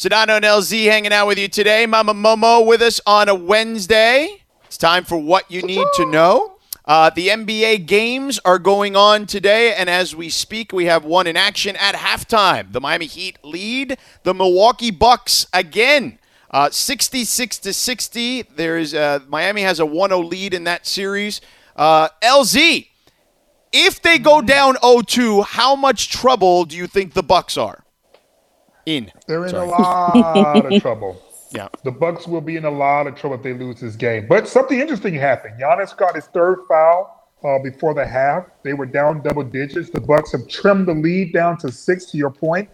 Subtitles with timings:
[0.00, 1.84] Sedano and LZ hanging out with you today.
[1.84, 4.42] Mama Momo with us on a Wednesday.
[4.64, 6.56] It's time for what you need to know.
[6.86, 11.26] Uh, the NBA games are going on today, and as we speak, we have one
[11.26, 12.72] in action at halftime.
[12.72, 16.18] The Miami Heat lead the Milwaukee Bucks again,
[16.50, 18.44] uh, 66 to 60.
[18.56, 21.42] There is uh, Miami has a 1-0 lead in that series.
[21.76, 22.88] Uh, LZ,
[23.70, 27.84] if they go down 0-2, how much trouble do you think the Bucks are?
[28.96, 29.12] In.
[29.26, 29.68] They're in Sorry.
[29.68, 31.22] a lot of trouble.
[31.52, 31.68] Yeah.
[31.84, 34.26] The Bucks will be in a lot of trouble if they lose this game.
[34.28, 35.60] But something interesting happened.
[35.60, 38.46] Giannis got his third foul uh, before the half.
[38.62, 39.90] They were down double digits.
[39.90, 42.06] The Bucks have trimmed the lead down to six.
[42.06, 42.68] To your point,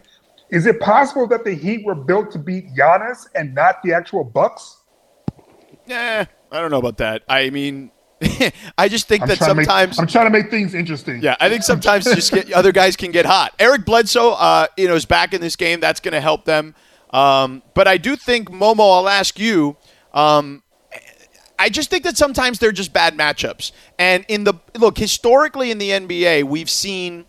[0.51, 4.25] is it possible that the Heat were built to beat Giannis and not the actual
[4.25, 4.83] Bucks?
[5.87, 7.23] Yeah, I don't know about that.
[7.29, 7.91] I mean,
[8.79, 11.23] I just think I'm that sometimes make, I'm trying to make things interesting.
[11.23, 13.55] Yeah, I think sometimes just get, other guys can get hot.
[13.59, 15.81] Eric Bledsoe, uh, you know, is back in this game.
[15.81, 16.75] That's going to help them.
[17.11, 18.81] Um, but I do think Momo.
[18.81, 19.77] I'll ask you.
[20.15, 20.63] Um,
[21.59, 23.73] I just think that sometimes they're just bad matchups.
[23.99, 27.27] And in the look historically in the NBA, we've seen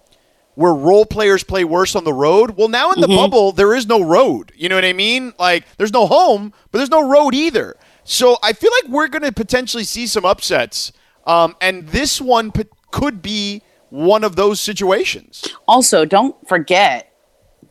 [0.56, 2.52] where role players play worse on the road.
[2.52, 3.16] Well, now in the mm-hmm.
[3.16, 4.52] bubble, there is no road.
[4.56, 5.34] You know what I mean?
[5.38, 7.76] Like there's no home, but there's no road either.
[8.10, 10.94] So I feel like we're going to potentially see some upsets,
[11.26, 15.46] um, and this one p- could be one of those situations.
[15.68, 17.12] Also, don't forget,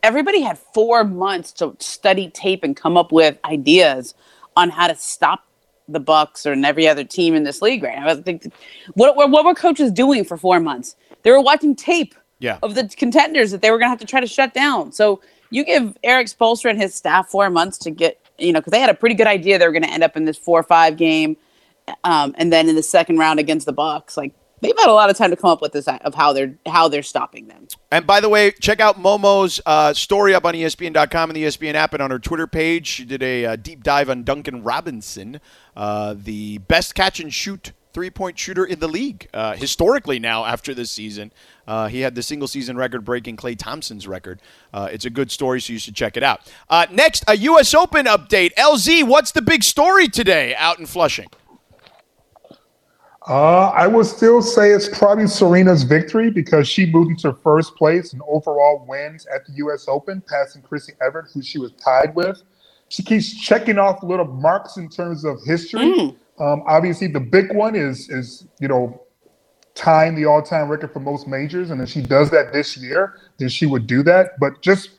[0.03, 4.13] everybody had four months to study tape and come up with ideas
[4.55, 5.43] on how to stop
[5.87, 8.07] the Bucks or every other team in this league right now.
[8.09, 8.53] I think
[8.93, 10.95] what, what were coaches doing for four months?
[11.23, 12.59] They were watching tape yeah.
[12.61, 14.91] of the contenders that they were going to have to try to shut down.
[14.91, 18.71] So you give Erik Spoelstra and his staff four months to get you know, because
[18.71, 20.59] they had a pretty good idea they were going to end up in this four
[20.59, 21.37] or five game,
[22.03, 25.09] um, and then in the second round against the Bucks, like they've had a lot
[25.09, 27.67] of time to come up with this of how they're how they're stopping them.
[27.91, 31.75] And by the way, check out Momo's uh, story up on ESPN.com and the ESPN
[31.75, 32.87] app and on her Twitter page.
[32.87, 35.39] She did a uh, deep dive on Duncan Robinson,
[35.75, 40.45] uh, the best catch and shoot three point shooter in the league uh, historically now
[40.45, 41.31] after this season.
[41.65, 44.39] Uh, he had the single season record breaking Klay Thompson's record.
[44.71, 46.41] Uh, it's a good story, so you should check it out.
[46.69, 47.73] Uh, next, a U.S.
[47.73, 48.53] Open update.
[48.53, 51.25] LZ, what's the big story today out in Flushing?
[53.27, 58.13] Uh, I would still say it's probably Serena's victory because she moved into first place
[58.13, 59.87] in overall wins at the U.S.
[59.87, 62.43] Open, passing Chrissy Evert, who she was tied with.
[62.89, 65.81] She keeps checking off little marks in terms of history.
[65.81, 66.15] Mm.
[66.39, 69.03] Um, obviously, the big one is is you know
[69.75, 73.47] tying the all-time record for most majors, and if she does that this year, then
[73.47, 74.39] she would do that.
[74.39, 74.89] But just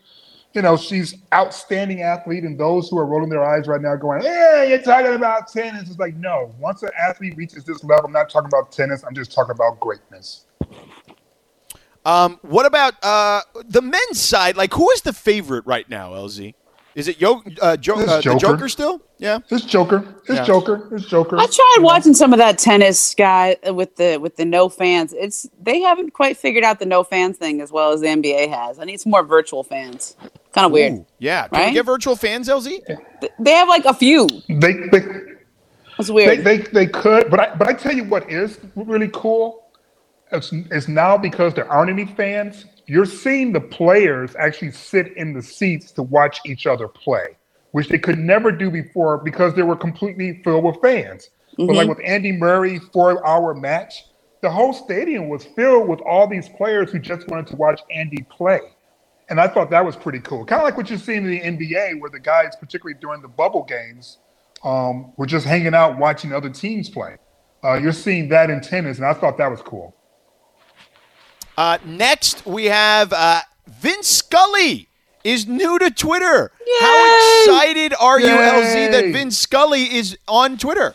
[0.54, 4.22] you know, she's outstanding athlete, and those who are rolling their eyes right now, going,
[4.22, 6.54] "Hey, you're talking about tennis." It's like, no.
[6.58, 9.04] Once an athlete reaches this level, I'm not talking about tennis.
[9.04, 10.46] I'm just talking about greatness.
[12.04, 14.56] Um, what about uh, the men's side?
[14.56, 16.54] Like, who is the favorite right now, LZ?
[16.94, 18.34] Is it Yo, uh, jo- uh, Joker.
[18.34, 19.00] the Joker still?
[19.18, 20.04] Yeah, it's Joker.
[20.28, 20.44] It's yeah.
[20.44, 20.88] Joker.
[20.92, 21.38] It's Joker.
[21.38, 25.12] I tried watching some of that tennis guy with the with the no fans.
[25.12, 28.48] It's they haven't quite figured out the no fans thing as well as the NBA
[28.48, 28.78] has.
[28.78, 30.16] I need some more virtual fans.
[30.52, 31.04] Kind of weird.
[31.18, 31.68] Yeah, can right?
[31.68, 32.80] we get virtual fans, LZ?
[33.38, 34.26] They have like a few.
[34.48, 35.00] They, they
[35.96, 36.38] That's weird.
[36.38, 39.67] They, they, they could, but I but I tell you what is really cool.
[40.32, 45.34] It's, it's now because there aren't any fans you're seeing the players actually sit in
[45.34, 47.36] the seats to watch each other play,
[47.72, 51.28] which they could never do before because they were completely filled with fans.
[51.52, 51.66] Mm-hmm.
[51.66, 51.88] But like mm-hmm.
[51.90, 54.06] with Andy Murray four hour match,
[54.40, 58.24] the whole stadium was filled with all these players who just wanted to watch Andy
[58.30, 58.60] play.
[59.28, 60.46] And I thought that was pretty cool.
[60.46, 63.28] Kind of like what you're seeing in the NBA, where the guys, particularly during the
[63.28, 64.16] bubble games,
[64.64, 67.16] um, were just hanging out watching other teams play.
[67.62, 69.94] Uh, you're seeing that in tennis, and I thought that was cool.
[71.58, 74.88] Uh, next, we have uh, Vince Scully
[75.24, 76.52] is new to Twitter.
[76.64, 76.72] Yay!
[76.78, 78.26] How excited are Yay!
[78.26, 80.94] you, LZ, that Vince Scully is on Twitter?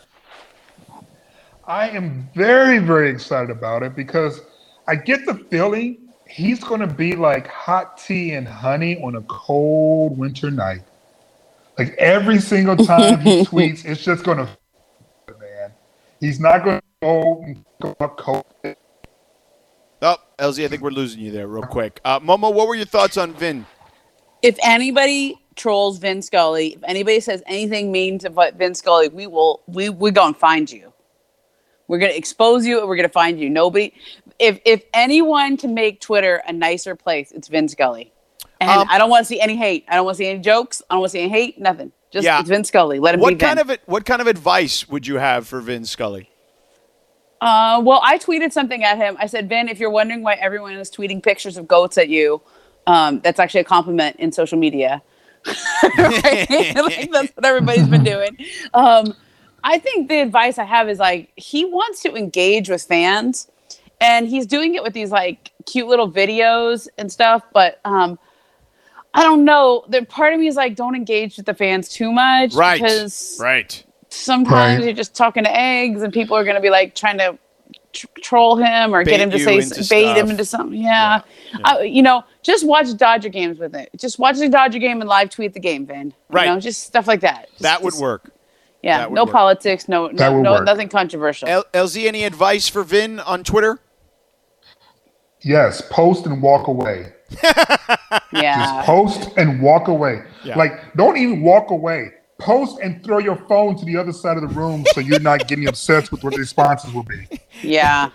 [1.67, 4.39] I am very, very excited about it because
[4.87, 5.97] I get the feeling
[6.29, 10.83] he's going to be like hot tea and honey on a cold winter night.
[11.77, 14.47] Like every single time he tweets, it's just going to,
[15.27, 15.73] man.
[16.21, 18.45] He's not going to go, go up cold.
[20.03, 22.01] Oh, LZ, I think we're losing you there real quick.
[22.03, 23.65] Uh, Momo, what were your thoughts on Vin?
[24.41, 29.61] If anybody trolls Vin Scully, if anybody says anything mean to Vin Scully, we will
[29.65, 30.91] we we gonna find you.
[31.87, 32.79] We're gonna expose you.
[32.79, 33.49] and We're gonna find you.
[33.49, 33.93] Nobody.
[34.39, 38.11] If if anyone can make Twitter a nicer place, it's Vin Scully.
[38.59, 39.85] And um, I don't want to see any hate.
[39.87, 40.81] I don't want to see any jokes.
[40.89, 41.59] I don't want to see any hate.
[41.59, 41.93] Nothing.
[42.11, 42.41] Just yeah.
[42.41, 42.99] it's Vin Scully.
[42.99, 43.35] Let him what be.
[43.35, 46.29] What kind of what kind of advice would you have for Vin Scully?
[47.43, 49.17] Uh, well, I tweeted something at him.
[49.19, 52.41] I said, Vin, if you're wondering why everyone is tweeting pictures of goats at you,
[52.87, 55.01] um, that's actually a compliment in social media.
[55.97, 58.37] like that's what everybody's been doing.
[58.73, 59.13] Um,
[59.61, 63.49] I think the advice I have is like he wants to engage with fans,
[63.99, 67.43] and he's doing it with these like cute little videos and stuff.
[67.51, 68.17] But um,
[69.13, 69.83] I don't know.
[69.89, 72.81] The part of me is like, don't engage with the fans too much, Right.
[72.81, 73.83] Because Right.
[74.13, 74.83] Sometimes Right.
[74.85, 77.37] you're just talking to eggs, and people are going to be like trying to
[77.93, 80.79] tr- troll him or Bait get him to say into bait him into something.
[80.79, 81.21] Yeah,
[81.63, 83.89] I, uh, you know, just watch Dodger games with it.
[83.97, 86.07] Just watch the Dodger game and live tweet the game, Vin.
[86.07, 86.45] You Right.
[86.47, 87.47] know, just stuff like that.
[87.51, 88.29] Just- That would just- work.
[88.81, 89.31] Yeah, would no work.
[89.33, 90.65] politics, no, That no, would no work.
[90.65, 91.47] nothing controversial.
[91.47, 93.79] L- LZ, any advice for Vin on Twitter?
[95.41, 97.13] Yes, post and walk away.
[98.33, 100.21] yeah, Just post and walk away.
[100.43, 100.57] Yeah.
[100.57, 102.11] Like, don't even walk away.
[102.39, 105.47] Post and throw your phone to the other side of the room so you're not
[105.47, 107.27] getting obsessed with what the responses will be.
[107.61, 108.09] yeah.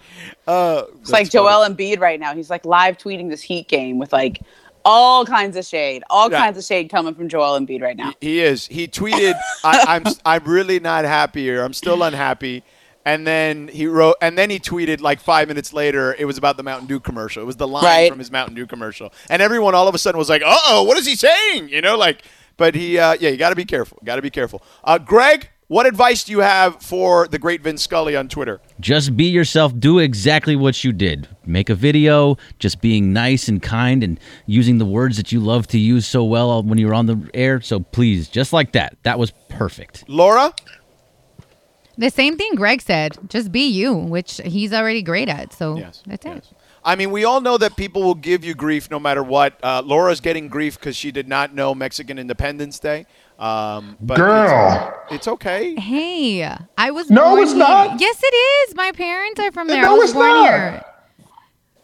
[0.47, 2.35] Uh, It's like Joel Embiid right now.
[2.35, 4.41] He's like live tweeting this Heat game with like
[4.85, 6.38] all kinds of shade, all Yeah.
[6.41, 8.12] kinds of shade coming from Joel Embiid right now.
[8.20, 8.67] He is.
[8.67, 9.35] He tweeted,
[9.65, 11.62] I, "I'm I'm really not happy here.
[11.62, 12.65] I'm still unhappy."
[13.05, 16.15] And then he wrote, and then he tweeted like five minutes later.
[16.19, 17.43] It was about the Mountain Dew commercial.
[17.43, 18.11] It was the line Right.
[18.11, 20.82] from his Mountain Dew commercial, and everyone all of a sudden was like, "Uh oh,
[20.82, 22.23] what is he saying?" You know, like.
[22.58, 23.99] But he, uh, yeah, you got to be careful.
[24.05, 24.62] Got to be careful.
[24.84, 28.60] Uh, Greg, what advice do you have for the great Vin Scully on Twitter?
[28.81, 29.78] Just be yourself.
[29.78, 31.28] Do exactly what you did.
[31.46, 35.66] Make a video, just being nice and kind and using the words that you love
[35.69, 37.60] to use so well when you're on the air.
[37.60, 38.96] So please, just like that.
[39.05, 40.05] That was perfect.
[40.08, 40.52] Laura,
[41.96, 43.19] The same thing Greg said.
[43.28, 45.52] Just be you, which he's already great at.
[45.52, 46.02] So Yes.
[46.06, 46.44] that's it.
[46.88, 46.93] Yes.
[46.93, 49.58] I mean, we all know that people will give you grief no matter what.
[49.62, 53.06] Uh, Laura's getting grief because she did not know Mexican Independence Day.
[53.38, 54.94] Um, but Girl.
[55.05, 55.75] it's, it's okay.
[55.76, 56.43] Hey,
[56.76, 57.58] I was No, born it's here.
[57.61, 58.00] not.
[58.00, 58.35] Yes, it
[58.69, 58.75] is.
[58.75, 59.82] My parents are from there.
[59.82, 60.49] No, I was it's born not.
[60.49, 60.85] here.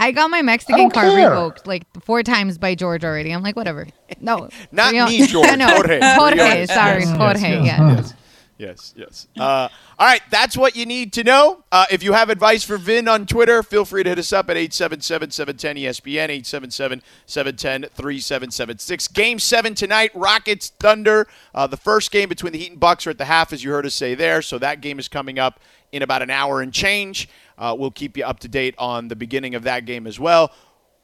[0.00, 1.30] I got my Mexican don't card care.
[1.30, 3.30] revoked like four times by George already.
[3.30, 3.86] I'm like, whatever.
[4.20, 5.46] No, Not Brion- me, George.
[5.56, 6.00] no, Jorge.
[6.02, 6.66] Jorge.
[6.66, 7.40] Sorry, Yes, yes, Jorge.
[7.40, 7.94] yes, yeah.
[7.94, 8.14] yes.
[8.56, 9.26] Yes, yes.
[9.36, 9.68] Uh,
[9.98, 11.64] all right, that's what you need to know.
[11.72, 14.48] Uh, if you have advice for Vin on Twitter, feel free to hit us up
[14.48, 19.12] at 877-710-ESPN, 877-710-3776.
[19.12, 21.26] Game 7 tonight, Rockets, Thunder.
[21.52, 23.72] Uh, the first game between the Heat and Bucks are at the half, as you
[23.72, 25.58] heard us say there, so that game is coming up
[25.90, 27.28] in about an hour and change.
[27.56, 30.52] Uh, we'll keep you up to date on the beginning of that game as well.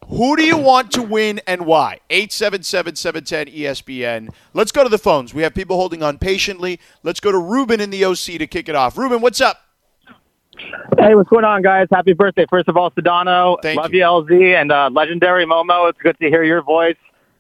[0.09, 2.01] Who do you want to win and why?
[2.11, 4.31] 877-710-ESPN.
[4.55, 5.33] Let's go to the phones.
[5.33, 6.81] We have people holding on patiently.
[7.03, 8.99] Let's go to Ruben in the OC to kick it off.
[8.99, 9.59] Ruben, what's up?
[10.99, 11.87] Hey, what's going on, guys?
[11.91, 13.57] Happy birthday, first of all, Sedano.
[13.63, 14.01] Thank Love you.
[14.01, 15.89] you, LZ, and uh, legendary Momo.
[15.89, 16.97] It's good to hear your voice.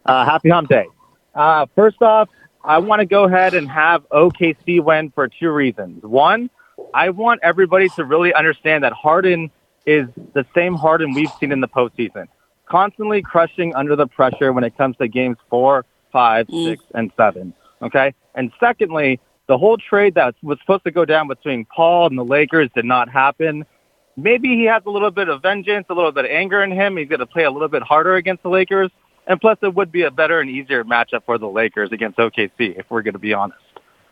[0.06, 0.86] Uh, happy hump day.
[1.34, 2.28] Uh, first off,
[2.64, 6.02] I want to go ahead and have OKC win for two reasons.
[6.02, 6.50] One,
[6.94, 9.50] I want everybody to really understand that Harden
[9.86, 12.28] is the same Harden we've seen in the postseason,
[12.70, 17.52] constantly crushing under the pressure when it comes to games four, five, six, and seven.
[17.82, 22.16] Okay, and secondly, the whole trade that was supposed to go down between Paul and
[22.16, 23.64] the Lakers did not happen.
[24.16, 26.96] Maybe he has a little bit of vengeance, a little bit of anger in him.
[26.96, 28.90] He's going to play a little bit harder against the Lakers.
[29.26, 32.78] And plus, it would be a better and easier matchup for the Lakers against OKC,
[32.78, 33.60] if we're going to be honest.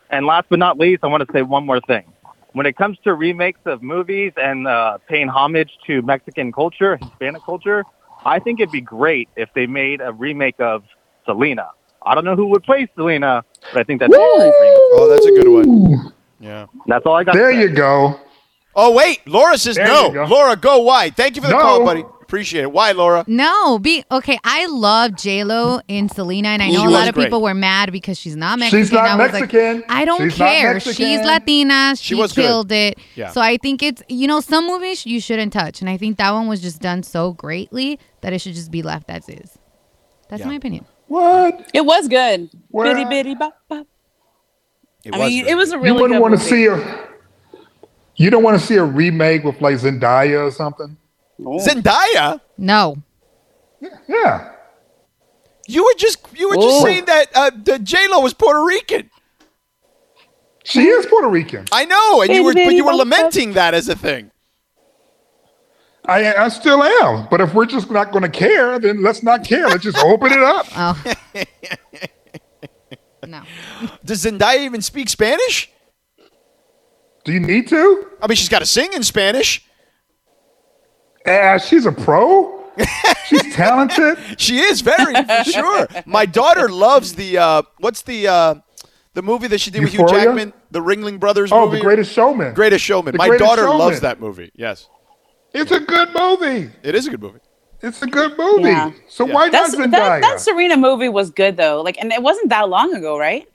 [0.09, 2.05] And last but not least, I want to say one more thing.
[2.53, 7.43] When it comes to remakes of movies and uh, paying homage to Mexican culture, Hispanic
[7.43, 7.83] culture,
[8.25, 10.83] I think it'd be great if they made a remake of
[11.25, 11.69] Selena.
[12.05, 13.43] I don't know who would play Selena,
[13.73, 16.13] but I think that's Oh, that's a good one.
[16.39, 16.65] Yeah.
[16.87, 17.35] that's all I got.
[17.35, 17.61] There to say.
[17.63, 18.19] you go.
[18.75, 19.25] Oh, wait.
[19.27, 20.11] Laura says There no.
[20.11, 20.23] go.
[20.25, 20.79] Laura, go.
[20.79, 21.09] Why?
[21.09, 21.59] Thank you for the No.
[21.61, 22.03] call, buddy.
[22.29, 22.71] Appreciate it.
[22.71, 23.23] Why, Laura?
[23.25, 24.37] No, be okay.
[24.43, 27.23] I love J Lo in Selena, and I She know a lot of great.
[27.23, 28.83] people were mad because she's not Mexican.
[28.85, 29.75] She's not I Mexican.
[29.77, 30.79] Like, I don't She's care.
[30.79, 31.95] She's Latina.
[31.95, 32.43] She, She was good.
[32.43, 32.99] killed it.
[33.15, 33.31] Yeah.
[33.31, 36.29] So I think it's you know some movies you shouldn't touch, and I think that
[36.29, 39.57] one was just done so greatly that it should just be left as is.
[40.29, 40.49] That's Yeah.
[40.49, 40.85] my opinion.
[41.07, 41.67] What?
[41.73, 42.51] It was good.
[42.69, 43.87] Well- bitty bitty bop bop.
[45.03, 45.51] It I mean, good.
[45.51, 45.87] it was a really.
[45.87, 46.49] You really wouldn't good want to movie.
[46.51, 47.07] see a.
[48.17, 50.95] You don't want to see a remake with like Zendaya or something.
[51.39, 52.41] Zendaya?
[52.57, 52.97] No,
[54.07, 54.53] Yeah.
[55.67, 56.83] You were just you were just Ooh.
[56.83, 59.09] saying that uh, the J Lo was Puerto Rican.
[60.63, 61.65] She is Puerto Rican.
[61.71, 62.99] I know, and you were but you were bitty bop bop.
[63.19, 64.31] lamenting that as a thing.
[66.05, 67.27] I I still am.
[67.29, 69.67] But if we're just not going to care, then let's not care.
[69.67, 70.65] Let's just open it up.
[70.75, 71.03] oh,
[73.27, 73.43] no.
[74.03, 75.69] Does Zendaya even speak Spanish?
[77.25, 78.07] Do you need to?
[78.21, 79.65] I mean, she's got to sing in Spanish.
[81.27, 82.55] Ah, she's a pro.
[83.25, 84.17] she's talented.
[84.39, 85.87] She is very for sure.
[86.05, 88.55] My daughter loves the uh, what's the uh,
[89.13, 91.77] the movie that she did with Hugh Jackman, the Ringling Brothers Oh, movie.
[91.77, 92.53] The Greatest Showman.
[92.53, 93.13] Greatest Showman.
[93.13, 93.77] The My Greatest daughter Showman.
[93.79, 94.51] loves that movie.
[94.55, 94.87] Yes,
[95.53, 96.69] It's a good movie.
[96.83, 97.39] it is a good movie.
[97.81, 98.69] It's a good movie.
[98.69, 98.91] Yeah.
[99.07, 100.21] So why That's, not that, Zendaya?
[100.21, 101.81] that Serena movie was good though.
[101.81, 103.45] Like, and it wasn't that long ago, right?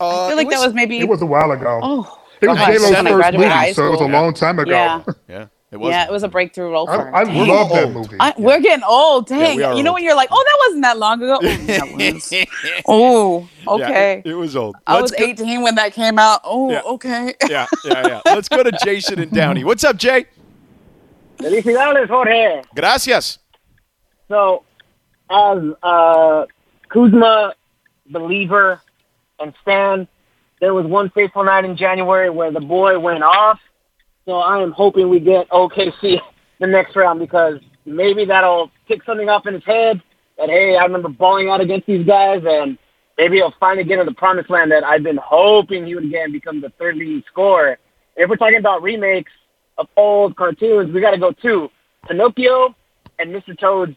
[0.00, 0.98] Uh, I feel like that was maybe.
[1.00, 1.80] it was a while ago.
[1.82, 4.08] oh, it was God, J-Lo's first movie, so it was a school.
[4.08, 4.70] long time ago.
[4.70, 5.02] Yeah.
[5.28, 5.90] yeah, it was.
[5.90, 7.16] yeah, it was a breakthrough role I, for her.
[7.16, 7.48] I Dang.
[7.48, 7.94] love that Old.
[7.94, 8.16] movie.
[8.20, 9.26] I, we're getting old.
[9.26, 9.56] Dang.
[9.56, 9.94] we are you know old.
[9.96, 11.40] when you're like, oh, that wasn't that long ago.
[12.86, 14.22] Oh, oh okay.
[14.24, 14.76] Yeah, it, it was old.
[14.86, 16.42] I Let's was go- 18 when that came out.
[16.44, 16.82] Oh, Yeah.
[16.82, 17.34] okay.
[17.48, 18.20] Yeah, yeah, yeah.
[18.24, 19.64] Let's go to Jason and Downey.
[19.64, 20.26] What's up, Jay?
[21.38, 22.62] Felicidades, Jorge.
[22.76, 23.38] Gracias.
[24.28, 24.62] So,
[25.28, 26.46] as uh,
[26.88, 27.54] Kuzma
[28.10, 28.80] believer
[29.40, 30.06] and Stan,
[30.60, 33.58] there was one fateful night in January where the boy went off.
[34.26, 36.18] So I am hoping we get OKC
[36.60, 40.02] the next round because maybe that'll kick something up in his head
[40.38, 42.78] that hey, I remember balling out against these guys, and
[43.18, 46.32] maybe he'll finally get to the promised land that I've been hoping he would again
[46.32, 47.78] become the third leading scorer.
[48.16, 49.32] If we're talking about remakes
[49.78, 51.68] of old cartoons, we got to go to
[52.08, 52.74] Pinocchio
[53.18, 53.58] and Mr.
[53.58, 53.96] Toad's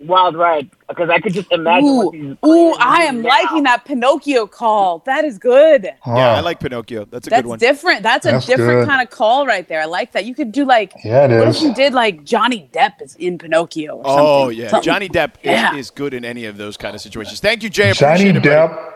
[0.00, 1.96] Wild Ride because I could just imagine.
[1.96, 3.28] what these Ooh, ooh, I am now.
[3.28, 5.02] liking that Pinocchio call.
[5.06, 5.90] That is good.
[6.06, 7.04] Oh, Yeah, I like Pinocchio.
[7.04, 7.58] That's a That's good one.
[7.58, 8.02] different.
[8.02, 8.88] That's a That's different good.
[8.88, 9.82] kind of call right there.
[9.82, 10.24] I like that.
[10.24, 11.56] You could do like, Yeah, it what is.
[11.56, 13.96] if you did like Johnny Depp is in Pinocchio?
[13.96, 14.58] Or Oh something?
[14.58, 15.74] yeah, Something- Johnny Depp is, Yeah.
[15.76, 17.40] is good in any of those kind of situations.
[17.40, 17.92] Thank you, Jay.
[17.92, 18.74] Johnny Appreciate it, buddy.
[18.74, 18.92] Depp.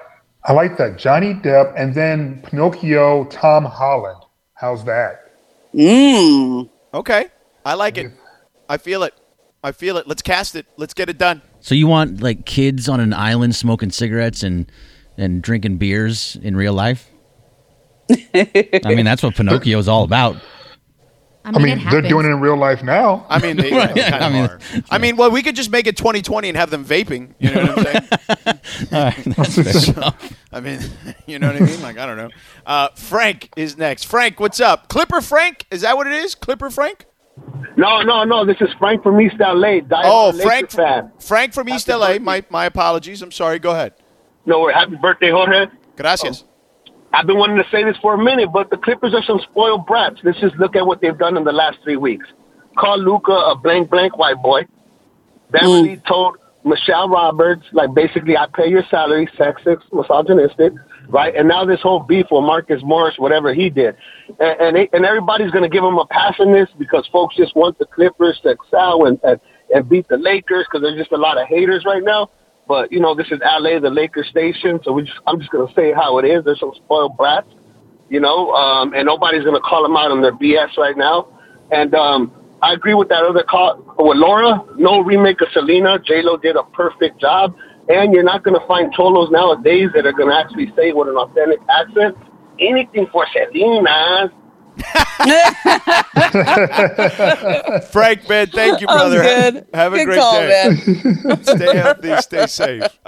[0.46, 0.98] I like that.
[0.98, 4.20] Johnny Depp and then Pinocchio, Tom Holland.
[4.54, 5.32] How's that?
[5.74, 6.68] Mm.
[6.94, 7.26] Okay,
[7.64, 8.12] I like it.
[8.68, 9.12] I feel it.
[9.64, 10.06] I feel it.
[10.06, 10.66] Let's cast it.
[10.76, 11.40] Let's get it done.
[11.60, 14.70] So you want like kids on an island smoking cigarettes and
[15.16, 17.10] and drinking beers in real life?
[18.10, 20.36] I mean, that's what Pinocchio's all about.
[21.46, 23.26] I I mean, mean, they're doing it in real life now.
[23.28, 24.60] I mean, they, Right, they kind I of mean, are.
[24.90, 27.34] I mean, well, we could just make it 2020 and have them vaping.
[27.38, 30.14] You know what I'm saying?
[30.52, 30.80] I mean,
[31.26, 31.82] you know what I mean?
[31.82, 32.30] Like, I don't know.
[32.64, 34.04] Uh, Frank is next.
[34.04, 34.88] Frank, what's up?
[34.88, 35.66] Clipper Frank?
[35.70, 36.34] Is that what it is?
[36.34, 37.04] Clipper Frank?
[37.76, 38.44] No, no, no.
[38.44, 39.80] This is Frank from East LA.
[39.80, 40.70] Die Oh, Frank.
[40.70, 41.10] fan.
[41.18, 42.06] Frank from East LA.
[42.06, 42.18] birthday.
[42.20, 43.22] My my apologies.
[43.22, 43.58] I'm sorry.
[43.58, 43.94] Go ahead.
[44.46, 45.66] No, we're happy birthday, Jorge.
[45.96, 46.44] Gracias.
[46.46, 49.40] Oh, I've been wanting to say this for a minute, but the Clippers are some
[49.40, 50.20] spoiled brats.
[50.24, 52.26] Let's just look at what they've done in the last three weeks.
[52.76, 54.66] Call Luka a blank blank white boy.
[55.50, 56.06] Beverley mm.
[56.06, 60.72] told Michele Roberts, like basically, I pay your salary, sexist, misogynistic,
[61.08, 61.34] right?
[61.34, 63.96] And now this whole beef with Marcus Morris, whatever he did,
[64.40, 67.54] and and, and everybody's going to give him a pass in this because folks just
[67.56, 69.40] want the Clippers to excel and and,
[69.74, 72.30] and beat the Lakers because there's just a lot of haters right now.
[72.66, 75.68] But you know, this is LA, the Lakers station, so we just I'm just going
[75.68, 76.44] to say how it is.
[76.44, 77.48] There's some spoiled brats,
[78.08, 81.28] you know, um, and nobody's going to call them out on their BS right now.
[81.70, 82.32] And um,
[82.62, 84.62] I agree with that other call with Laura.
[84.76, 85.98] No remake of Selena.
[85.98, 87.54] J Lo did a perfect job,
[87.88, 91.08] and you're not going to find cholos nowadays that are going to actually say with
[91.08, 92.16] an authentic accent.
[92.60, 94.32] Anything for Selena.
[97.90, 99.22] Frank, man, thank you, That was brother.
[99.22, 99.66] good.
[99.74, 100.48] Have a Good great call, day.
[100.48, 100.76] man.
[101.44, 102.16] Stay healthy.
[102.22, 102.98] Stay safe.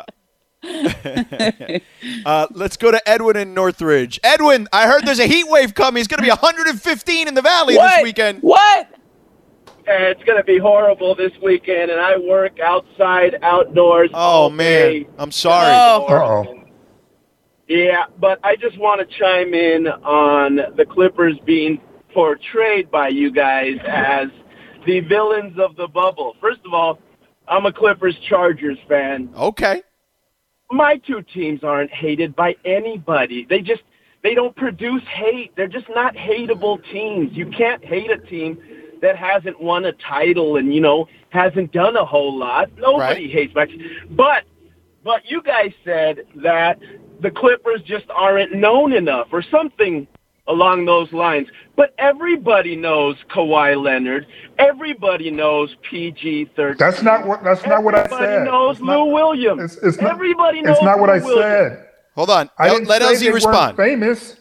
[2.27, 4.19] uh, let's go to Edwin in Northridge.
[4.25, 6.01] Edwin, I heard there's a heat wave coming.
[6.01, 8.41] It's going to be 115 in the valley this weekend.
[8.43, 8.89] What?
[9.89, 14.11] Uh, it's going to be horrible this weekend, and I work outside, outdoors.
[14.13, 15.09] Oh all man, day.
[15.17, 15.73] I'm sorry.
[15.73, 16.07] Oh.
[16.07, 16.65] Uh-oh.
[17.69, 21.81] Yeah, but I just want to chime in on the Clippers being
[22.13, 24.29] portrayed by you guys as
[24.87, 26.35] the villains of the bubble.
[26.41, 26.99] First of all,
[27.47, 29.31] I'm a Clippers Chargers fan.
[29.37, 29.83] Okay.
[30.71, 33.47] My two teams aren't hated by anybody.
[33.49, 33.83] They just
[34.23, 35.55] they don't produce hate.
[35.57, 37.31] They're just not hateable teams.
[37.37, 38.59] You can't hate a team
[39.03, 42.71] that hasn't won a title and you know hasn't done a whole lot.
[42.79, 43.31] Nobody Right.
[43.31, 43.73] hates Max.
[44.11, 44.45] But
[45.05, 46.79] but you guys said that
[47.21, 50.07] the Clippers just aren't known enough or something
[50.49, 51.49] along those lines.
[51.77, 54.27] But everybody knows Kawhi Leonard.
[54.59, 56.79] Everybody knows PG thirteen.
[56.79, 57.45] That's not what.
[57.45, 58.13] That's not what I said.
[58.13, 59.75] Everybody knows It's not- Lou Williams.
[59.77, 61.43] It's, it's not, Everybody knows It's not what I Williams.
[61.43, 61.83] said.
[62.15, 62.49] Hold on.
[62.59, 63.77] I L- didn't let say LZ they respond.
[63.77, 64.37] famous.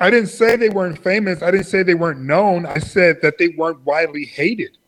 [0.00, 1.42] I didn't say they weren't famous.
[1.42, 2.64] I didn't say they weren't known.
[2.64, 4.78] I said that they weren't widely hated.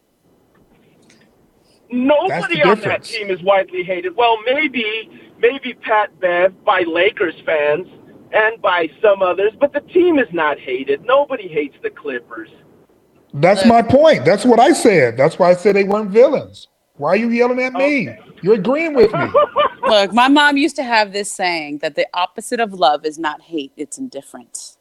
[1.91, 4.17] Nobody the on that team is widely hated.
[4.17, 7.87] Well, maybe maybe Pat Bev by Lakers fans
[8.33, 11.05] and by some others, but the team is not hated.
[11.05, 12.49] Nobody hates the Clippers.
[13.35, 14.25] That's my point.
[14.25, 15.19] That's what I said.
[15.19, 16.69] That's why I said they weren't villains.
[16.97, 18.15] Why are you yelling at me?
[18.43, 19.27] You're agreeing with me.
[19.89, 23.43] Look, my mom used to have this saying that the opposite of love is not
[23.43, 24.79] hate, it's indifference.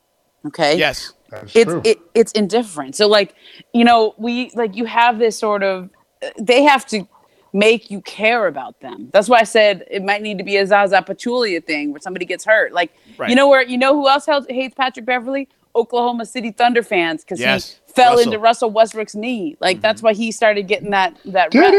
[0.48, 0.78] Okay?
[0.78, 1.14] Yes.
[1.54, 2.96] It's it, it's indifferent.
[2.96, 3.36] So like,
[3.74, 5.90] you know, we like you have this sort of
[6.38, 7.08] they have to
[7.54, 9.10] make you care about them.
[9.14, 12.26] That's why I said it might need to be a Zaza Pachulia thing where somebody
[12.26, 12.74] gets hurt.
[12.74, 13.30] Like, Right.
[13.30, 15.48] you know where you know who else hates Patrick Beverley?
[15.74, 18.24] Oklahoma City Thunder fans because Yes, he fell Russell.
[18.26, 19.56] into Russell Westbrook's knee.
[19.62, 20.08] Like that's mm-hmm.
[20.08, 21.74] why he started getting that that Did rep.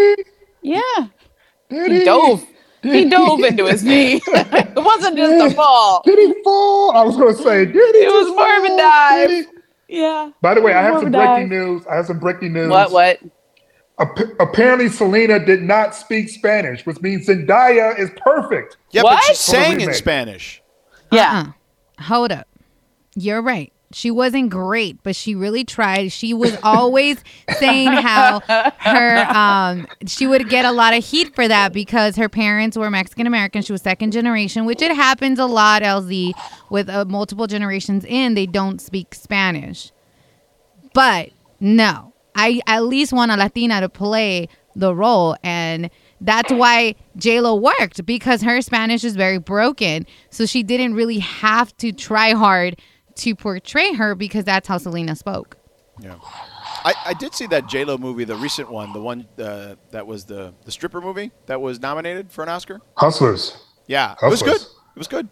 [0.62, 0.71] he?
[0.71, 1.07] Yeah.
[1.69, 2.47] Did He dove.
[2.83, 4.21] He dove into his knee.
[4.27, 6.03] it wasn't just a fall.
[6.05, 6.91] Did he fall?
[6.93, 8.03] I was going to say, did he?
[8.03, 9.47] It was just more of a dive.
[9.89, 10.31] Yeah.
[10.41, 11.49] By the way, I have some a dive.
[11.49, 11.87] breaking news.
[11.87, 12.69] I have some breaking news.
[12.71, 12.91] What?
[12.91, 13.21] What?
[14.01, 18.77] Ap- apparently, Selena did not speak Spanish, which means Zendaya is perfect.
[18.91, 19.25] Yeah, but What?
[19.25, 19.93] she sang in.
[19.95, 20.62] Spanish.
[21.12, 21.45] Yeah.
[21.47, 22.03] Uh-uh.
[22.05, 22.49] Hold up.
[23.15, 23.72] You're right.
[23.94, 26.12] She wasn't great, but she really tried.
[26.12, 27.22] She was always
[27.58, 28.40] saying how
[28.78, 32.90] her um she would get a lot of heat for that because her parents were
[32.90, 33.62] Mexican American.
[33.62, 35.82] She was second generation, which it happens a lot.
[35.82, 36.32] LZ
[36.70, 39.92] with uh, multiple generations in, they don't speak Spanish.
[40.94, 41.30] But
[41.61, 47.40] no, I at least want a Latina to play the role, and that's why J
[47.40, 50.06] Lo worked because her Spanish is very broken.
[50.30, 52.80] So she didn't really have to try hard
[53.16, 55.57] to portray her because that's how Selena spoke.
[56.00, 56.16] Yeah.
[56.85, 60.07] I, I did see that J Lo movie, the recent one, the one uh, that
[60.07, 62.81] was the the stripper movie that was nominated for an Oscar.
[62.97, 63.57] Hustlers.
[63.87, 64.61] Yeah, it was good.
[64.61, 65.28] It was good.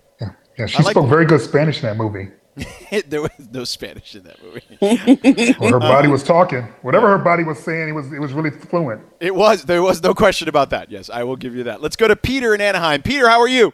[0.59, 2.29] Yeah, she I spoke very good Spanish in that movie.
[3.09, 5.57] there was no Spanish in that movie.
[5.59, 6.63] Well, her body was talking.
[6.83, 9.03] Whatever her body was saying, it was it was really fluent.
[9.21, 9.65] It was.
[9.65, 10.91] There was no question about that.
[10.91, 11.81] Yes, I will give you that.
[11.81, 13.03] Let's go to Peter in Anaheim.
[13.03, 13.73] Peter, how are you?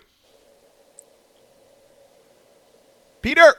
[3.22, 3.54] Peter,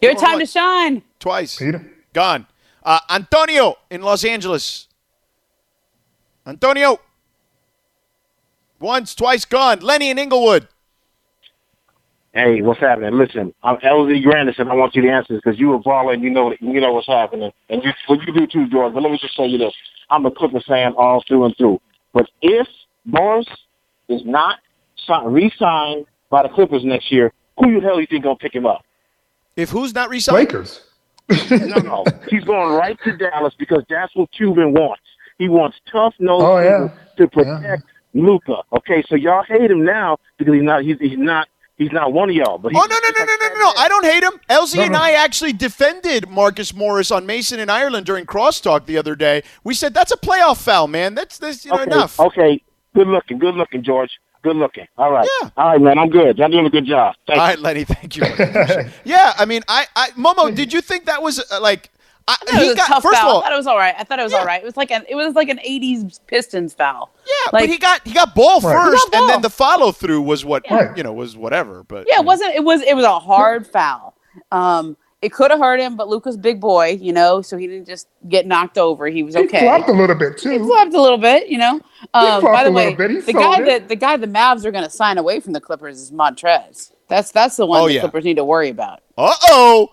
[0.00, 1.02] Your Going time to shine.
[1.18, 1.56] twice.
[1.56, 1.84] Peter.
[2.12, 2.46] Gone.
[2.82, 4.88] Uh, Antonio in Los Angeles.
[6.46, 6.98] Antonio.
[8.80, 9.80] Once, twice, gone.
[9.80, 10.68] Lenny in Inglewood.
[12.32, 13.18] Hey, what's happening?
[13.18, 14.68] Listen, I'm LZ Grandison.
[14.68, 16.92] I want you to answer this because you a baller and you know you know
[16.92, 18.94] what's happening, and you well, you do too, George.
[18.94, 19.74] But let me just tell you this:
[20.10, 21.80] I'm a Clippers fan all through and through.
[22.14, 22.68] But if
[23.04, 23.48] Boris
[24.08, 24.60] is not
[25.24, 28.64] re-signed by the Clippers next year, who the hell do you think gonna pick him
[28.64, 28.84] up?
[29.56, 30.36] If who's not resigned?
[30.38, 30.82] Lakers.
[31.50, 35.02] No, no, he's going right to Dallas because that's what Cuban wants.
[35.38, 36.88] He wants tough nosed Oh, yeah.
[37.18, 38.56] to protect Luka.
[38.72, 42.30] Okay, so y'all hate him now because he's not he's, he's not he's not one
[42.30, 42.58] of y'all.
[42.58, 43.60] But Oh he's no no no no no no!
[43.60, 43.72] no.
[43.76, 44.40] I don't hate him.
[44.50, 44.96] LZ No, and.
[44.96, 49.42] I actually defended Marcus Morris on Mason and Ireland during crosstalk the other day.
[49.62, 51.14] We said that's a playoff foul, man.
[51.14, 52.18] That's that's you know okay, enough.
[52.18, 52.60] Okay,
[52.94, 54.10] good looking, good looking, George.
[54.42, 54.86] Good looking.
[54.96, 55.28] All right.
[55.42, 55.50] Yeah.
[55.56, 55.98] All right, man.
[55.98, 56.38] I'm good.
[56.38, 57.14] Y'all doing a good job.
[57.26, 57.50] Thank All you.
[57.50, 57.84] right, Lenny.
[57.84, 58.22] Thank you.
[59.04, 61.90] yeah, I mean, I, I Momo, did you think that was uh, like?
[62.28, 63.28] I, I thought it he was a got tough first foul.
[63.30, 63.94] of all, I thought it was all right.
[63.98, 64.38] I thought it was Yeah.
[64.38, 64.62] all right.
[64.62, 67.10] It was like an it was like an '80s Pistons foul.
[67.26, 68.72] yeah, like- but he got he got ball Right.
[68.90, 70.96] first, He got and then the follow through was what Right.
[70.96, 71.82] you know was whatever.
[71.84, 72.54] But Yeah, it wasn't.
[72.54, 72.82] It was.
[72.82, 74.14] It was a hard foul.
[74.52, 77.86] Um, it could have hurt him, but Luka's big boy, you know, so he didn't
[77.86, 79.06] just get knocked over.
[79.06, 79.60] He was okay.
[79.60, 80.50] He flopped a little bit too.
[80.50, 81.80] He flopped a little bit, you know.
[82.14, 83.10] Um, flopped by the a little way, bit.
[83.10, 83.64] He the sold guy it.
[83.66, 86.92] that the guy the Mavs are going to sign away from the Clippers is Montrezl.
[87.08, 88.00] That's that's the one Oh, the yeah.
[88.00, 89.00] Clippers need to worry about.
[89.18, 89.92] Uh oh,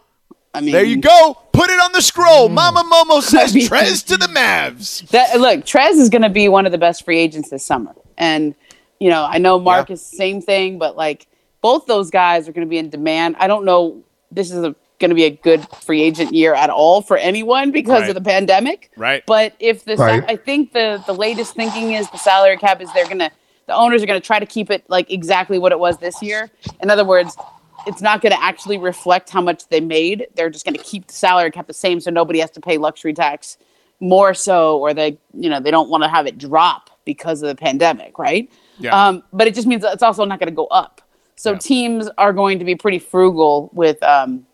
[0.54, 1.38] I mean, there you go.
[1.52, 2.04] Put it on the Mm.
[2.04, 2.50] scroll.
[2.50, 5.08] Mama Momo says I mean- Trez to the Mavs.
[5.10, 7.94] That look, Trez is going to be one of the best free agents this summer,
[8.18, 8.56] and
[9.00, 11.28] you know I know Marcus same thing, but like
[11.62, 13.36] both those guys are going to be in demand.
[13.40, 14.04] I don't know.
[14.32, 14.64] This is
[15.00, 18.10] going to be a good free agent year at all for anyone because Right.
[18.10, 18.92] of the pandemic.
[18.98, 19.24] Right.
[19.26, 20.24] But if the Right.
[20.28, 23.32] I think the the latest thinking is the salary cap is they're gonna
[23.68, 26.50] the owners are gonna try to keep it like exactly what it was this year.
[26.82, 27.38] In other words,
[27.86, 30.28] it's not gonna actually reflect how much they made.
[30.36, 33.14] They're just gonna keep the salary cap the same so nobody has to pay luxury
[33.14, 33.58] tax
[34.00, 37.48] more so or they you know they don't want to have it drop because of
[37.50, 38.50] the pandemic, right?
[38.80, 39.08] Yeah.
[39.08, 41.02] Um, but it just means that it's also not going to go up.
[41.36, 41.58] So Yeah.
[41.60, 44.46] teams are going to be pretty frugal with um,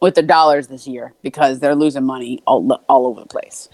[0.00, 3.68] with their dollars this year because they're losing money all all over the place.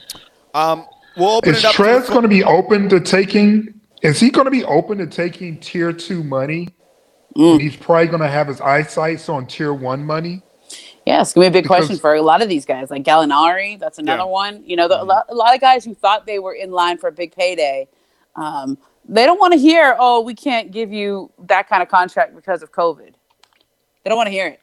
[0.54, 0.86] Um,
[1.16, 1.74] we'll open Is it up.
[1.74, 3.80] Trez fo- going to be open to taking?
[4.02, 6.68] Is he going to be open to taking tier two money?
[7.36, 7.60] Mm.
[7.60, 10.42] He's probably going to have his eyesight on tier one money.
[11.06, 13.04] Yeah, it's gonna be a big Because- question for a lot of these guys, like
[13.04, 13.78] Gallinari.
[13.78, 14.24] That's another Yeah.
[14.24, 14.64] one.
[14.66, 16.98] You know, the, a, lot, a lot of guys who thought they were in line
[16.98, 17.86] for a big payday,
[18.34, 18.76] um,
[19.08, 22.60] they don't want to hear, "Oh, we can't give you that kind of contract because
[22.60, 23.12] of COVID."
[24.02, 24.60] They don't want to hear it.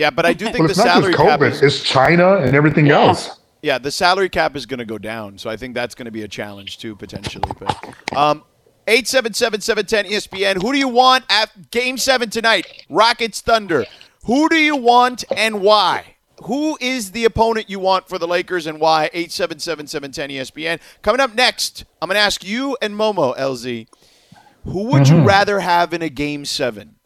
[0.00, 1.82] Yeah, but I do think Well, the it's not just salary cap COVID; is it's
[1.82, 3.00] China and everything Yeah.
[3.08, 3.38] else.
[3.62, 6.10] Yeah, the salary cap is going to go down, so I think that's going to
[6.10, 7.44] be a challenge too potentially.
[7.58, 8.42] But um,
[8.86, 10.62] eight seven seven seven ten ESPN.
[10.62, 12.66] Who do you want at Game Seven tonight?
[12.88, 13.84] Rockets Thunder.
[14.24, 16.16] Who do you want and why?
[16.44, 19.10] Who is the opponent you want for the Lakers and why?
[19.12, 20.80] Eight seven seven seven ten ESPN.
[21.02, 23.88] Coming up next, I'm going to ask you and Momo LZ.
[24.64, 26.96] Who would you rather have in a Game Seven?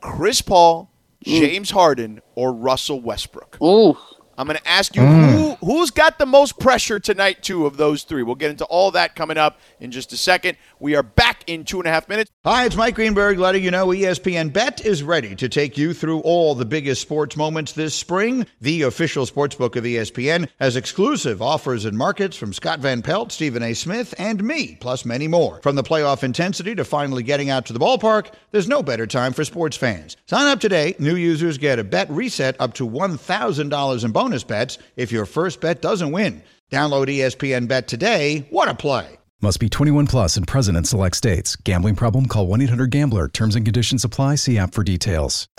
[0.00, 0.90] Chris Paul,
[1.22, 3.58] James Harden, or Russell Westbrook?
[3.62, 3.96] Ooh,
[4.36, 5.30] I'm going to ask you mm.
[5.30, 8.22] who who's got the most pressure tonight, too, of those three?
[8.22, 10.56] We'll get into all that coming up in just a second.
[10.78, 12.30] We are back in two and a half minutes.
[12.44, 16.20] Hi, it's Mike Greenberg letting you know ESPN Bet is ready to take you through
[16.20, 18.46] all the biggest sports moments this spring.
[18.60, 23.32] The official sportsbook of E ESPN has exclusive offers and markets from Scott Van Pelt,
[23.32, 23.74] Stephen A.
[23.74, 25.60] Smith, and me, plus many more.
[25.62, 29.32] From the playoff intensity to finally getting out to the ballpark, there's no better time
[29.32, 30.16] for sports fans.
[30.26, 30.94] Sign up today.
[30.98, 35.53] New users get a bet reset up to $1,000 in bonus bets if your first
[35.60, 36.42] bet doesn't win.
[36.70, 38.46] Download ESPN Bet today.
[38.50, 39.18] What a play!
[39.42, 41.54] Must be 21 plus and present in select states.
[41.56, 42.26] Gambling problem?
[42.26, 43.28] Call 1 800 Gambler.
[43.28, 44.36] Terms and conditions apply.
[44.36, 45.48] See app for details.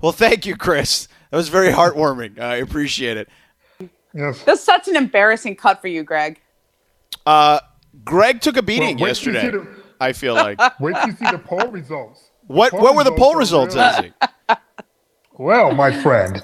[0.00, 1.06] Well, thank you, Chris.
[1.30, 2.40] That was very heartwarming.
[2.40, 3.28] I appreciate it.
[4.14, 4.42] Yes.
[4.44, 6.40] That's such an embarrassing cut for you, Greg.
[7.26, 7.58] Uh,
[8.04, 9.58] Greg took a beating Well, wait till you yesterday.
[9.58, 10.58] the- I feel like.
[10.80, 12.30] Wait till you see the poll results.
[12.46, 14.08] What poll what were the poll results results,
[14.48, 14.56] Ezzy?
[15.38, 16.42] Well, my friend,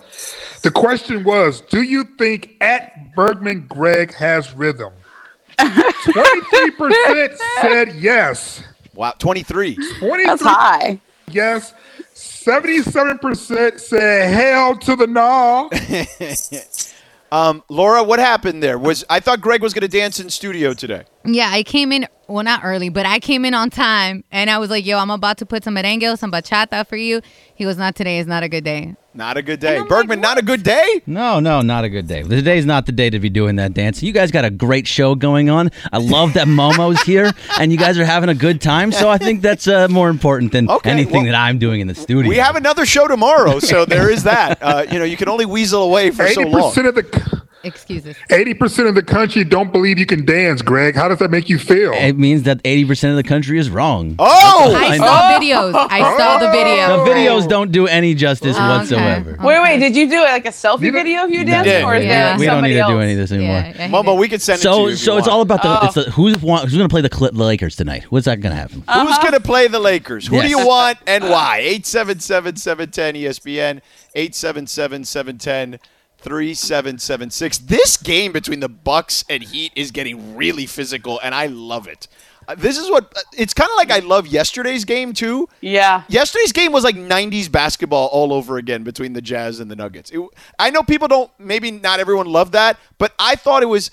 [0.67, 4.93] the question was Do you think at Bergman Greg has rhythm?
[5.59, 8.65] 23% said yes.
[8.93, 9.77] Wow, 23.
[9.77, 11.01] 23 That's high.
[11.31, 11.73] yes.
[12.15, 15.69] 77% said hell to the nah.
[17.33, 18.79] Um, Laura, what happened there?
[18.79, 21.05] Was I thought Greg was going to dance in studio today?
[21.25, 24.59] Yeah, I came in, well, not early, but I came in on time and I
[24.59, 27.21] was like, yo, I'm about to put some merengue, some bachata for you.
[27.57, 28.21] He goes, not today.
[28.21, 28.95] It's not a good day.
[29.17, 29.83] Not a good day.
[29.89, 31.01] Bergman, not a good day?
[31.07, 32.23] No, no, not a good day.
[32.23, 34.03] Today's not the day to be doing that dance.
[34.03, 35.71] You guys got a great show going on.
[35.91, 38.93] I love that Momo's here, and you guys are having a good time.
[38.93, 41.87] So I think that's uh, more important than Okay, anything well, that I'm doing in
[41.89, 42.29] the studio.
[42.29, 44.59] We have another show tomorrow, so there is that.
[44.67, 46.73] Uh, you know, you can only weasel away for so long.
[46.73, 48.17] 80% of the Excuses.
[48.31, 50.95] 80% of the country don't believe you can dance, Greg.
[50.95, 51.93] How does that make you feel?
[51.95, 54.15] It means that 80% of the country is wrong.
[54.21, 54.75] Oh!
[54.77, 55.75] I saw videos.
[55.91, 56.53] I saw the oh!
[56.53, 57.05] video.
[57.05, 58.69] The videos don't do any justice Okay.
[58.69, 59.37] whatsoever.
[59.43, 59.79] Wait, wait.
[59.79, 61.51] Did you do like a selfie Neither- video of you No.
[61.51, 62.31] dancing, Yeah, or is yeah, yeah.
[62.31, 62.93] like we don't somebody need to else?
[62.93, 63.57] do any of this anymore.
[63.57, 64.93] Yeah, yeah, Momo, we can send it to So, you.
[64.93, 65.69] if so you it's all about the.
[65.69, 65.87] Oh.
[65.87, 68.05] It's the who's who's going to play the Cl- Lakers tonight?
[68.11, 68.77] What's that going to happen?
[68.81, 69.23] Who's uh-huh.
[69.23, 70.29] going to play the Lakers?
[70.29, 71.59] Who do you want and why?
[71.59, 73.81] 877 710 ESPN,
[74.15, 75.81] 877 710
[76.19, 77.59] 3776.
[77.59, 82.09] This game between the Bucks and Heat is getting really physical, and I love it.
[82.49, 85.49] Uh, This is what it's kind of like I love yesterday's game, too.
[85.61, 86.03] Yeah.
[86.09, 90.11] Yesterday's game was like 90s basketball all over again between the Jazz and the Nuggets.
[90.11, 90.21] It,
[90.59, 93.91] I know people don't, maybe not everyone loved that, but I thought it was,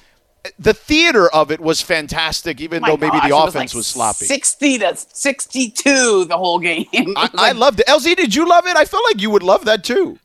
[0.60, 3.88] the theater of it was fantastic, even My though maybe gosh, the offense like was
[3.88, 4.26] sloppy.
[4.26, 6.86] Sixty to sixty-two, the whole game.
[6.94, 7.88] I, was I loved it.
[7.88, 8.76] LZ, did you love it?
[8.76, 10.20] I felt like you would love that too.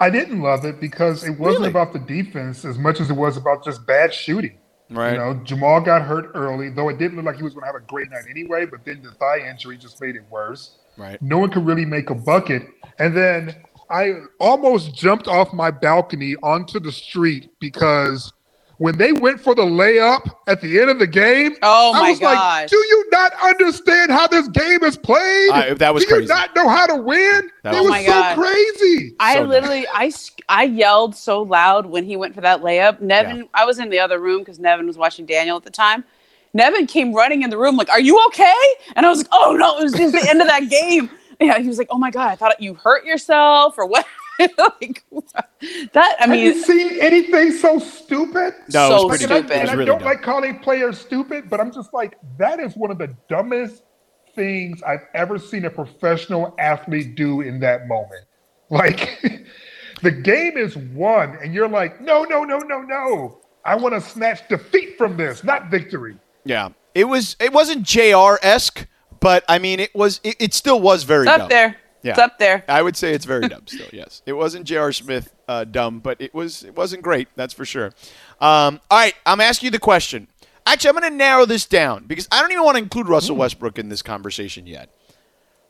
[0.00, 1.70] I didn't love it because it wasn't Really?
[1.70, 4.56] about the defense as much as it was about just bad shooting.
[4.88, 5.12] Right.
[5.12, 7.66] You know, Jamal got hurt early, though it didn't look like he was going to
[7.66, 8.66] have a great night anyway.
[8.66, 10.78] But then the thigh injury just made it worse.
[10.96, 11.20] Right.
[11.22, 12.66] No one could really make a bucket.
[12.98, 13.54] And then
[13.88, 18.32] I almost jumped off my balcony onto the street because
[18.80, 22.18] when they went for the layup at the end of the game, Oh I was
[22.18, 22.34] gosh.
[22.62, 25.50] like, "Do you not understand how this game is played?
[25.50, 26.32] I- that was Do you crazy.
[26.32, 27.50] not know how to win?
[27.62, 28.38] That it was- was Oh so God.
[28.38, 30.10] crazy." I So literally, I,
[30.48, 33.02] I yelled so loud when he went for that layup.
[33.02, 33.42] Nevin, Yeah.
[33.52, 36.02] I was in the other room because Nevin was watching Daniel at the time.
[36.54, 38.54] Nevin came running in the room like, "Are you okay?"
[38.96, 41.58] And I was like, "Oh no, it was just the end of that game." Yeah,
[41.58, 44.06] he was like, "Oh my god, I thought you hurt yourself or what?"
[44.58, 45.04] like
[45.92, 46.16] that.
[46.20, 48.54] I Have you mean, seen anything so stupid?
[48.68, 49.48] No, it was So pretty stupid.
[49.48, 49.50] dumb.
[49.50, 50.02] It and was I don't dumb.
[50.02, 53.84] like calling players stupid, but I'm just like, that is one of the dumbest
[54.34, 58.24] things I've ever seen a professional athlete do in that moment.
[58.70, 59.20] Like,
[60.02, 63.38] the game is won, and you're like, no, no, no, no, no.
[63.64, 66.16] I want to snatch defeat from this, not victory.
[66.44, 66.70] Yeah.
[66.94, 67.36] It was.
[67.40, 68.36] It wasn't Jr.
[68.42, 68.86] esque,
[69.20, 70.20] but I mean, it was.
[70.22, 71.48] It, it still was very it's up dumb.
[71.48, 71.76] there.
[72.02, 72.12] Yeah.
[72.12, 72.64] It's up there.
[72.68, 73.88] I would say it's very dumb still.
[73.92, 74.92] Yes, it wasn't J.R.
[74.92, 76.64] Smith uh, dumb, but it was.
[76.64, 77.28] It wasn't great.
[77.36, 77.86] That's for sure.
[78.40, 80.28] Um, all right, I'm asking you the question.
[80.66, 83.36] Actually, I'm going to narrow this down because I don't even want to include Russell
[83.36, 84.90] Westbrook in this conversation yet.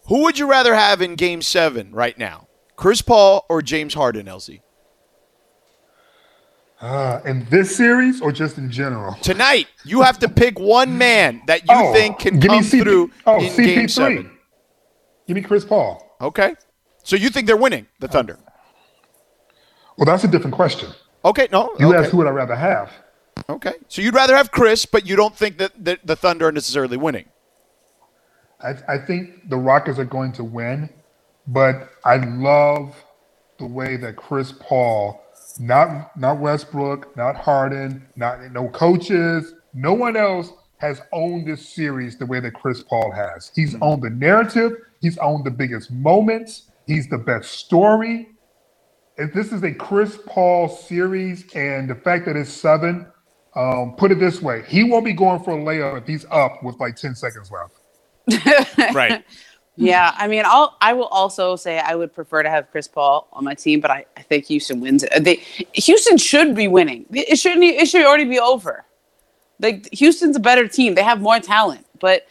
[0.06, 4.26] Who would you rather have in Game Seven right now, Chris Paul or James Harden,
[4.26, 4.60] LZ?
[6.80, 9.14] Uh, in this series or just in general?
[9.20, 12.64] Tonight, you have to pick one man that you Oh, think can give me come
[12.64, 13.90] CP through oh, in Game CP3.
[13.90, 14.30] Seven.
[15.26, 16.10] Give me Chris Paul.
[16.20, 16.54] Okay,
[17.02, 18.38] so you think they're winning the Thunder?
[19.96, 20.90] Well, that's a different question.
[21.24, 21.74] Okay, no.
[21.78, 21.98] You okay.
[21.98, 22.90] asked who would I rather have.
[23.48, 23.74] Okay.
[23.88, 26.96] So you'd rather have Chris, but you don't think that the, the Thunder are necessarily
[26.96, 27.26] winning.
[28.62, 30.90] I, I think the Rockets are going to win,
[31.46, 32.94] but I love
[33.59, 35.22] the way that Chris Paul,
[35.59, 42.16] not not Westbrook, not Harden, not no coaches, no one else has owned this series
[42.16, 43.52] the way that Chris Paul has.
[43.54, 43.82] He's Hmm.
[43.82, 44.72] owned the narrative.
[45.00, 46.70] He's owned the biggest moments.
[46.86, 48.28] He's the best story.
[49.16, 53.06] if this is a Chris Paul series, and the fact that it's seven,
[53.54, 56.62] um, put it this way: he won't be going for a layup if he's up
[56.62, 57.74] with like ten seconds left.
[58.94, 59.22] right.
[59.76, 63.28] Yeah, I mean, I'll I will also say I would prefer to have Chris Paul
[63.32, 65.22] on my team, but I, I think Houston wins it.
[65.22, 65.34] They
[65.74, 67.04] Houston should be winning.
[67.10, 67.62] It shouldn't.
[67.64, 68.84] It should already be over.
[69.61, 70.94] Like Houston's a better team.
[70.94, 71.87] They have more talent.
[72.01, 72.27] But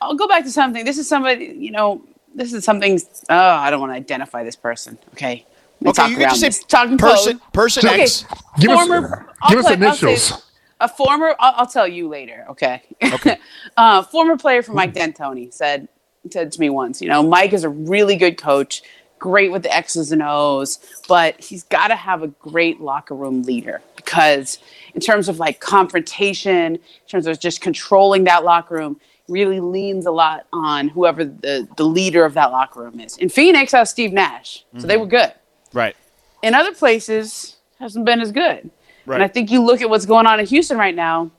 [0.00, 0.84] I'll go back to something.
[0.84, 1.46] This is somebody.
[1.58, 3.00] You know, this is something.
[3.30, 4.98] Oh, I don't want to identify this person.
[5.14, 5.44] Okay.
[5.80, 6.64] Let me Okay, talk you can just say around this.
[6.64, 7.52] Talking person- code.
[7.52, 8.02] person okay.
[8.02, 8.24] X.
[8.58, 10.42] Give us- former, give us play- I'll say initials.
[10.80, 11.34] a former.
[11.38, 12.46] I'll, I'll tell you later.
[12.50, 12.82] Okay.
[13.12, 13.38] Okay.
[13.76, 15.88] uh, former player for Mike D'Antoni said
[16.30, 17.00] said to me once.
[17.02, 18.82] You know, Mike is a really good coach,
[19.18, 23.42] great with the X's and O's, but he's got to have a great locker room
[23.42, 24.58] leader because
[24.96, 29.00] in terms of like confrontation, in terms of just controlling that locker room.
[29.28, 33.16] Really leans a lot on whoever the, the leader of that locker room is.
[33.16, 35.32] In Phoenix, has Steve Nash, so they were good
[35.72, 35.96] Right.
[36.42, 38.70] in other places hasn't been as good.
[39.04, 39.16] Right.
[39.16, 41.32] And I think you look at what's going on in Houston right now,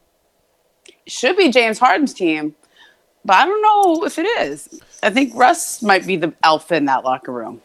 [1.06, 2.56] it should be James Harden's team,
[3.24, 4.82] but I don't know if it is.
[5.02, 7.62] I think Russ might be the alpha in that locker room.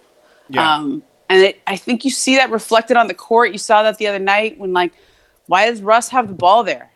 [0.49, 0.77] Yeah.
[0.77, 3.51] Um, and it, I think you see that reflected on the court.
[3.51, 4.93] You saw that the other night when, like,
[5.53, 6.91] why does Russ have the ball there?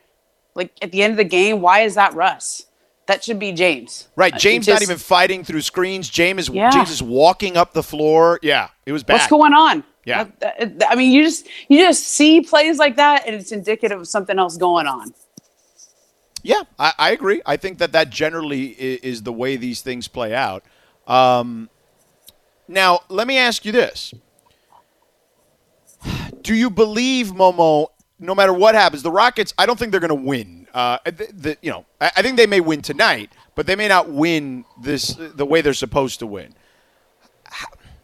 [0.54, 2.64] Like, at the end of the game, why is that Russ?
[3.04, 4.08] That should be James.
[4.16, 4.32] Right.
[4.32, 6.08] Uh, James not even fighting through screens.
[6.08, 6.70] James is Yeah.
[6.70, 8.40] James is walking up the floor.
[8.42, 9.16] Yeah, it was bad.
[9.16, 9.84] What's going on?
[10.06, 10.28] Yeah.
[10.88, 14.38] I mean, you just you just see plays like that, and it's indicative of something
[14.38, 15.12] else going on.
[16.42, 17.42] Yeah, I, I agree.
[17.44, 20.64] I think that that generally is, is the way these things play out.
[21.06, 21.68] Um,
[22.68, 24.14] now, let me ask you this:
[26.40, 27.88] Do you believe Momo?
[28.18, 29.52] No matter what happens, the Rockets.
[29.58, 30.66] I don't think they're going to win.
[30.72, 33.88] Uh, the, the, you know, I, I think they may win tonight, but they may
[33.88, 36.54] not win this the way they're supposed to win.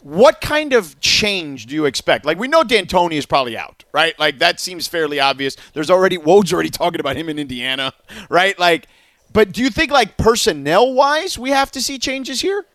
[0.02, 2.24] What kind of change do you expect?
[2.24, 4.18] Like we know D'Antoni is probably out, right?
[4.18, 5.56] Like that seems fairly obvious.
[5.74, 7.92] There's already Woj's already talking about him in Indiana,
[8.28, 8.58] right?
[8.58, 8.88] Like,
[9.32, 12.66] but do you think like personnel wise we have to see changes here?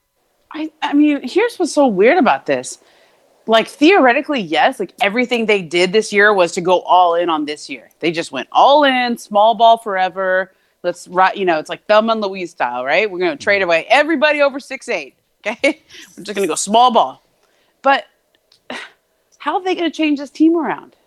[0.54, 2.80] I, I mean, here's what's so weird about this.
[3.48, 7.46] Like theoretically, yes, like everything they did this year was to go all in on
[7.46, 7.90] this year.
[8.00, 10.52] They just went all in, small ball forever.
[10.84, 13.10] Let's right, you know, it's like Thelma and Louise style, right?
[13.10, 13.70] We're gonna trade mm-hmm.
[13.70, 15.16] away everybody over six eight.
[15.46, 15.82] Okay,
[16.18, 17.24] we're just gonna go small ball.
[17.82, 18.06] But
[19.38, 20.98] how are they gonna change this team around?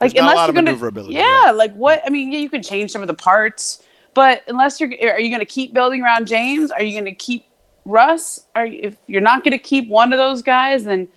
[0.00, 2.02] Like There's not a lot you're gonna, maneuverability, yeah, like what?
[2.06, 3.82] I mean, yeah, you can change some of the parts,
[4.14, 6.70] but unless you're, are you gonna keep building around James?
[6.70, 7.46] Are you gonna keep
[7.86, 8.46] Russ?
[8.54, 11.08] Are you, if you're not gonna keep one of those guys, then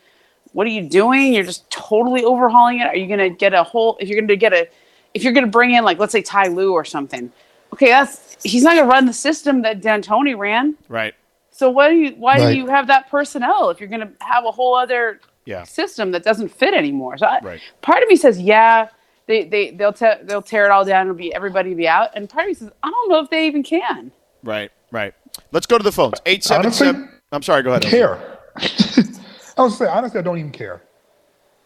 [0.59, 1.33] what are you doing?
[1.33, 2.87] You're just totally overhauling it.
[2.87, 3.95] Are you gonna get a whole?
[4.01, 4.67] If you're gonna get a,
[5.13, 7.31] if you're gonna bring in like let's say Ty Lue or something,
[7.71, 10.75] okay, that's he's not gonna run the system that D'Antoni ran.
[10.89, 11.13] Right.
[11.51, 12.51] So why do you why Right.
[12.51, 15.63] do you have that personnel if you're gonna have a whole other Yeah.
[15.63, 17.17] system that doesn't fit anymore?
[17.17, 17.61] So I, Right.
[17.81, 18.89] part of me says yeah.
[19.27, 21.05] They, they they'll te- they'll tear it all down.
[21.07, 22.09] It'll be everybody be out.
[22.15, 24.11] And part of me says I don't know if they even can.
[24.43, 24.71] Right.
[24.91, 25.13] Right.
[25.53, 26.19] Let's go to the phones.
[26.25, 27.07] Eight seven seven.
[27.31, 27.63] I'm sorry.
[27.63, 27.83] Go ahead.
[27.83, 28.39] care.
[29.59, 30.81] I was say honestly, I don't even care.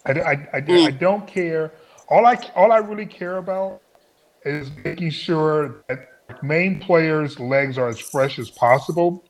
[0.08, 1.72] I, I, I, I don't care.
[2.10, 3.82] All I all I really care about
[4.44, 6.08] is making sure that
[6.42, 9.24] main players' legs are as fresh as possible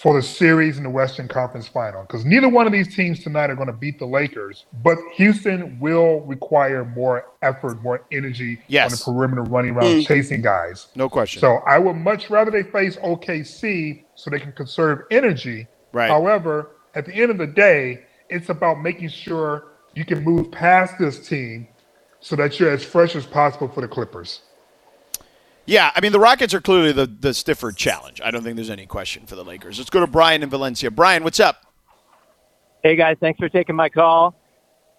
[0.00, 2.02] for the series in the Western Conference Final.
[2.02, 5.78] Because neither one of these teams tonight are going to beat the Lakers, but Houston
[5.78, 8.92] will require more effort, more energy Yes.
[9.06, 10.06] on the perimeter, running around, Mm.
[10.06, 10.88] chasing guys.
[10.96, 11.40] No question.
[11.40, 15.66] So I would much rather they face OKC so they can conserve energy.
[15.92, 16.10] Right.
[16.10, 20.98] However, at the end of the day, it's about making sure you can move past
[20.98, 21.68] this team
[22.20, 24.40] so that you're as fresh as possible for the Clippers.
[25.66, 28.20] Yeah, I mean the Rockets are clearly the the stiffer challenge.
[28.24, 29.78] I don't think there's any question for the Lakers.
[29.78, 30.90] Let's go to Brian in Valencia.
[30.90, 31.66] Brian, what's up?
[32.82, 34.34] Hey guys, thanks for taking my call.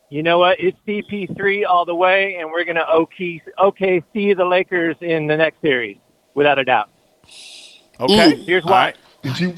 [0.09, 0.59] You know what?
[0.59, 5.61] It's CP3 all the way, and we're gonna OK OKC the Lakers in the next
[5.61, 5.97] series,
[6.35, 6.89] without a doubt.
[7.99, 8.35] Okay.
[8.35, 8.71] Here's why.
[8.71, 8.95] right.
[9.23, 9.55] Did you?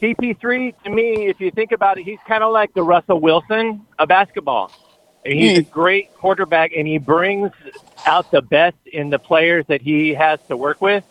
[0.00, 3.86] CP3 to me, if you think about it, he's kind of like the Russell Wilson
[3.98, 4.72] of basketball.
[5.24, 5.70] And he's a hmm.
[5.70, 7.50] great quarterback, and he brings
[8.06, 11.04] out the best in the players that he has to work with.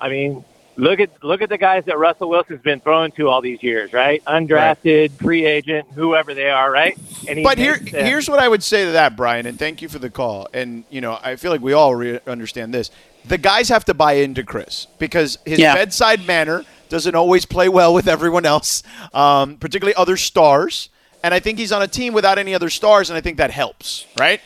[0.00, 0.44] I mean,
[0.76, 3.92] look at look at the guys that Russell Wilson's been throwing to all these years,
[3.92, 4.24] right?
[4.24, 6.96] Undrafted, free agent, whoever they are, right?
[7.28, 9.88] And he But here, here's what I would say to that, Brian, and thank you
[9.88, 10.48] for the call.
[10.54, 12.90] And you know, I feel like we all re- understand this.
[13.24, 15.74] The guys have to buy into Chris because his Yeah.
[15.74, 18.82] bedside manner doesn't always play well with everyone else,
[19.14, 20.88] um, particularly other stars.
[21.22, 23.50] And I think he's on a team without any other stars, and I think that
[23.50, 24.40] helps, right?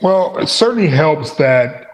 [0.00, 1.88] Well, it certainly helps that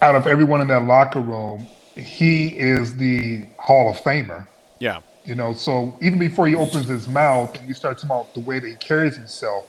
[0.00, 4.46] out of everyone in that locker room, he is the Hall of Famer.
[4.80, 4.98] Yeah.
[5.24, 8.40] You know, so even before he opens his mouth and you start talking about the
[8.40, 9.66] way that he carries himself,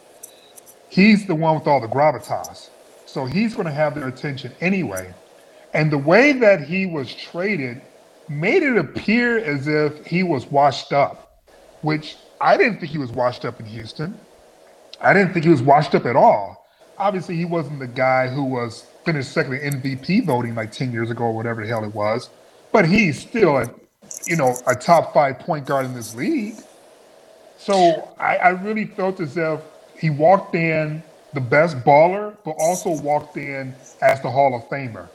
[0.90, 2.70] he's the one with all the gravitas.
[3.14, 5.14] So he's going to have their attention anyway.
[5.76, 7.80] And the way that he was traded
[8.28, 11.44] made it appear as if he was washed up,
[11.82, 14.18] which I didn't think he was washed up in Houston.
[15.00, 16.66] I didn't think he was washed up at all.
[16.98, 21.12] Obviously, he wasn't the guy who was finished second in MVP voting like 10 years
[21.12, 22.32] ago or whatever the hell it was,
[22.72, 23.72] but he's still a,
[24.26, 26.56] you know, a top five point guard in this league.
[27.60, 29.62] So I, I really felt as if
[30.00, 35.08] he walked in the best baller, but also walked in as the Hall of Famer.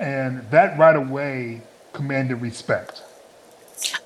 [0.00, 3.02] And that right away commanded respect.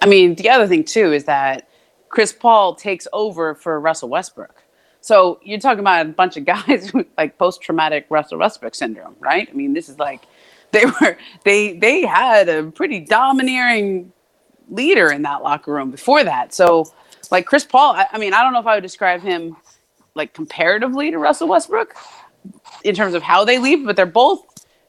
[0.01, 1.69] I mean, the other thing too is that
[2.09, 4.63] Chris Paul takes over for Russell Westbrook.
[5.01, 9.49] So you're talking about a bunch of guys with like post-traumatic Russell Westbrook syndrome, right?
[9.51, 10.27] I mean, this is like
[10.73, 14.11] they were they they had a pretty domineering
[14.71, 16.55] leader in that locker room before that.
[16.55, 16.87] So
[17.31, 19.57] like Chris Paul, I, I mean, I don't know if I would describe him
[20.15, 21.97] like comparatively to Russell Westbrook
[22.85, 24.47] in terms of how they leave, but they're both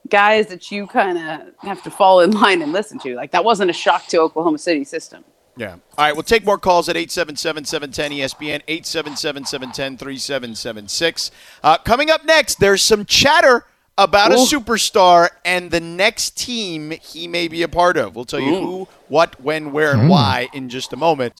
[0.09, 3.15] guys that you kind of have to fall in line and listen to.
[3.15, 5.23] Like that wasn't a shock to Oklahoma City system.
[5.55, 5.73] Yeah.
[5.73, 11.29] All right, we'll take more calls at 877-710-ESPN, 877-710-3776.
[11.63, 13.63] Uh, coming up next, there's some chatter
[13.95, 18.15] about a superstar and the next team he may be a part of.
[18.15, 21.39] We'll tell you who, what, when, where, and why in just a moment.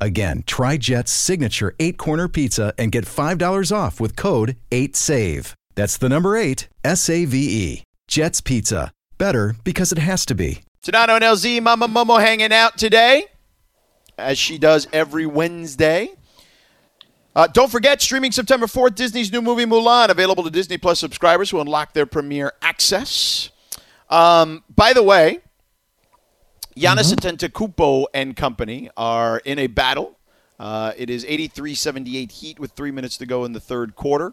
[0.00, 5.54] Again, try Jet's signature eight corner pizza and get $5 off with code 8SAVE.
[5.74, 7.82] That's the number eight, S A V E.
[8.08, 8.90] Jet's Pizza.
[9.16, 10.60] Better because it has to be.
[10.82, 13.26] Sedano and LZ, Mama Momo hanging out today,
[14.16, 16.10] as she does every Wednesday.
[17.36, 21.50] Uh, don't forget, streaming September 4th, Disney's new movie Mulan, available to Disney Plus subscribers
[21.50, 23.50] who unlock their premiere access.
[24.08, 25.40] Um, by the way,
[26.78, 30.16] Giannis Antetokounmpo and company are in a battle.
[30.60, 34.32] Uh, it is 83-78 Heat with three minutes to go in the third quarter.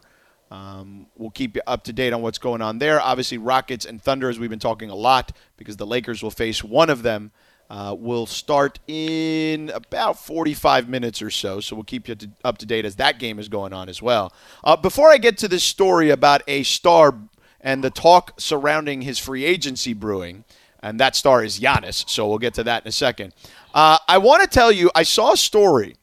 [0.51, 3.01] Um, we'll keep you up to date on what's going on there.
[3.01, 6.63] Obviously, Rockets and Thunder, as we've been talking a lot, because the Lakers will face
[6.63, 7.31] one of them.
[7.67, 12.59] Uh, will start in about 45 minutes or so, so we'll keep you to, up
[12.59, 14.31] to date as that game is going on as well.
[14.63, 17.17] Uh, before I get to this story about a star
[17.59, 20.43] and the talk surrounding his free agency brewing,
[20.85, 23.33] and that star is Giannis, so we'll get to that in a second.
[23.73, 25.95] Uh, I want to tell you, I saw a story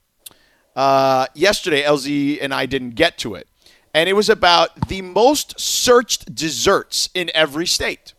[0.75, 1.85] uh, yesterday.
[1.85, 3.47] LZ and I didn't get to it,
[3.95, 8.15] and it was about the most searched desserts in every state.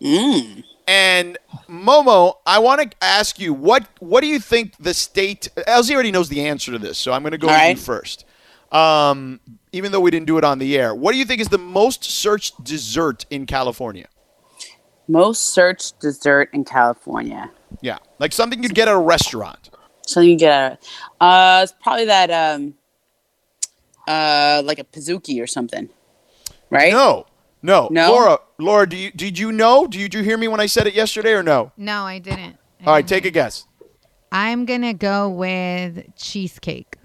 [0.88, 1.38] And
[1.70, 5.50] Momo, I want to ask you what what do you think the state?
[5.58, 7.84] LZ already knows the answer to this, so I'm going to go All with you
[7.84, 8.26] first.
[8.72, 9.42] Um,
[9.74, 11.58] even though we didn't do it on the air, what do you think is the
[11.58, 14.08] most searched dessert in California?
[15.08, 17.52] Most searched dessert in California.
[17.82, 19.70] Yeah, like something you'd get at a restaurant.
[20.06, 20.84] Something you get at
[21.20, 22.76] a, uh, it's probably that um,
[24.08, 25.90] uh, like a Pizookie or something,
[26.70, 26.92] right?
[26.92, 27.26] No,
[27.62, 28.12] no, No?
[28.12, 29.88] Laura, Laura, do you did you know?
[29.88, 31.72] Did you hear me when I said it yesterday or no?
[31.78, 32.58] No, I didn't.
[32.86, 33.66] All right, take a guess.
[34.32, 36.98] I'm gonna go with cheesecake.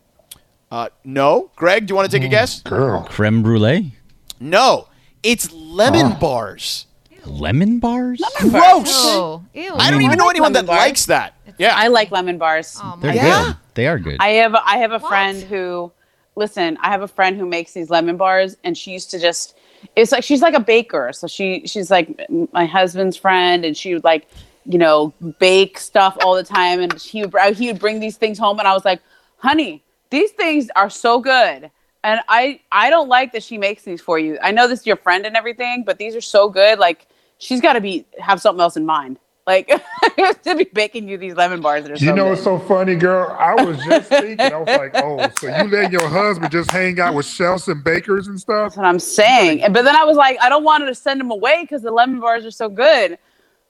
[0.70, 2.62] Uh, no, Greg, do you want to take a guess?
[2.62, 3.04] Girl.
[3.08, 3.94] Creme brulee?
[4.40, 4.88] No,
[5.22, 6.86] it's lemon bars.
[7.26, 8.20] Lemon bars?
[8.40, 8.84] Gross.
[8.88, 9.74] Oh, ew.
[9.76, 10.78] I don't I even know like anyone that bars.
[10.78, 11.34] likes that.
[11.58, 12.78] Yeah, I like lemon bars.
[12.82, 13.44] Oh, They're Yeah.
[13.46, 13.56] good.
[13.74, 14.16] They are good.
[14.20, 15.92] I have I have a friend who
[16.36, 19.56] listen, I have a friend who makes these lemon bars and she used to just
[19.96, 21.12] it's like she's like a baker.
[21.12, 22.08] So she she's like
[22.52, 24.26] my husband's friend and she would like,
[24.64, 28.38] you know, bake stuff all the time and he would he would bring these things
[28.38, 29.00] home and I was like,
[29.38, 31.70] "Honey, these things are so good."
[32.04, 34.38] And I I don't like that she makes these for you.
[34.42, 37.06] I know this is your friend and everything, but these are so good like
[37.38, 39.18] she's got to be have something else in mind.
[39.46, 39.66] Like
[40.42, 42.30] to be baking you these lemon bars that are You so know good.
[42.30, 43.34] what's so funny, girl?
[43.38, 47.00] I was just thinking, I was like, oh, so you let your husband just hang
[47.00, 48.66] out with chefs and bakers and stuff?
[48.72, 49.62] That's what I'm saying.
[49.62, 51.80] And- But then I was like, I don't want her to send him away because
[51.80, 53.16] the lemon bars are so good.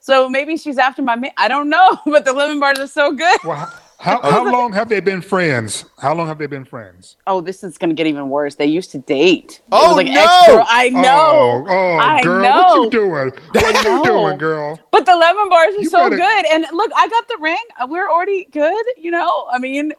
[0.00, 1.30] So maybe she's after my man.
[1.36, 3.38] I don't know, but the lemon bars are so good.
[3.44, 5.84] Well, how, how long have they been friends?
[5.98, 7.16] How long have they been friends?
[7.26, 8.54] Oh, this is gonna get even worse.
[8.54, 9.58] They used to date.
[9.58, 10.64] It Oh, was like no!
[10.68, 11.64] I know.
[11.66, 12.58] Oh, oh I girl, know.
[12.82, 13.32] what you doing?
[13.52, 14.78] What you doing, girl?
[14.92, 16.46] But the lemon bars are You so better- good.
[16.52, 17.58] And look, I got the ring.
[17.80, 18.84] Uh, We're already good.
[18.96, 19.92] You know, I mean,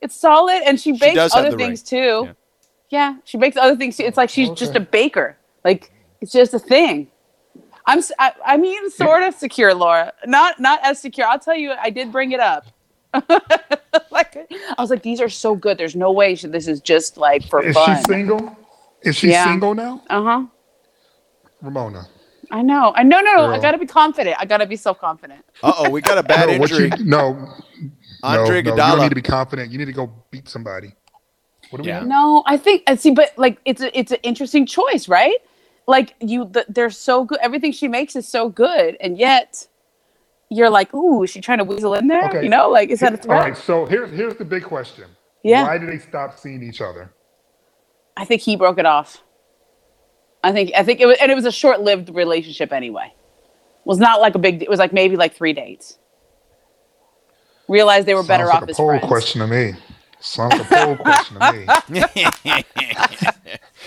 [0.00, 0.62] it's solid.
[0.66, 2.02] And she bakes does have other things ring.
[2.02, 2.24] too.
[2.26, 2.32] Yeah.
[2.90, 3.98] Yeah, she bakes other things.
[4.00, 5.36] It's like she's just a baker.
[5.64, 5.90] Like
[6.20, 7.08] it's just a thing.
[7.86, 8.00] I'm.
[8.44, 10.12] I mean, sort of secure, Laura.
[10.26, 11.26] Not not as secure.
[11.26, 11.72] I'll tell you.
[11.72, 12.66] I did bring it up.
[14.10, 15.78] like I was like, these are so good.
[15.78, 17.92] There's no way she, this is just like for Is fun.
[17.92, 18.56] Is she single?
[19.02, 19.44] Is she Yeah.
[19.44, 20.02] single now?
[20.10, 20.46] Uh huh.
[21.62, 22.06] Ramona.
[22.50, 22.92] I know.
[22.94, 23.52] I no no no.
[23.52, 24.36] I gotta be confident.
[24.38, 25.44] I gotta be self confident.
[25.62, 26.92] Uh oh, we got a bad no, injury.
[26.98, 27.48] you, no.
[28.22, 29.70] Andre no, no, you don't need to be confident.
[29.70, 30.94] You need to go beat somebody.
[31.70, 32.06] What do we have?
[32.06, 35.36] No, I think I see, but like it's a, it's an interesting choice, right?
[35.86, 37.38] Like you, the, they're so good.
[37.42, 39.66] Everything she makes is so good, and yet
[40.56, 42.28] you're like, ooh, is she trying to weasel in there?
[42.28, 42.42] Okay.
[42.42, 43.40] You know, like is that a All threat?
[43.42, 45.04] right, so here's here's the big question.
[45.42, 45.64] Yeah.
[45.64, 47.12] Why did they stop seeing each other?
[48.16, 49.22] I think he broke it off.
[50.42, 53.06] I think I think it was, and it was a short-lived relationship anyway.
[53.12, 54.62] It was not like a big.
[54.62, 55.98] It was like maybe like three dates.
[57.68, 59.04] Realized they were better Sounds off like a as poll friends.
[59.06, 59.72] question to me.
[60.24, 61.66] Sounds like a poll question to me.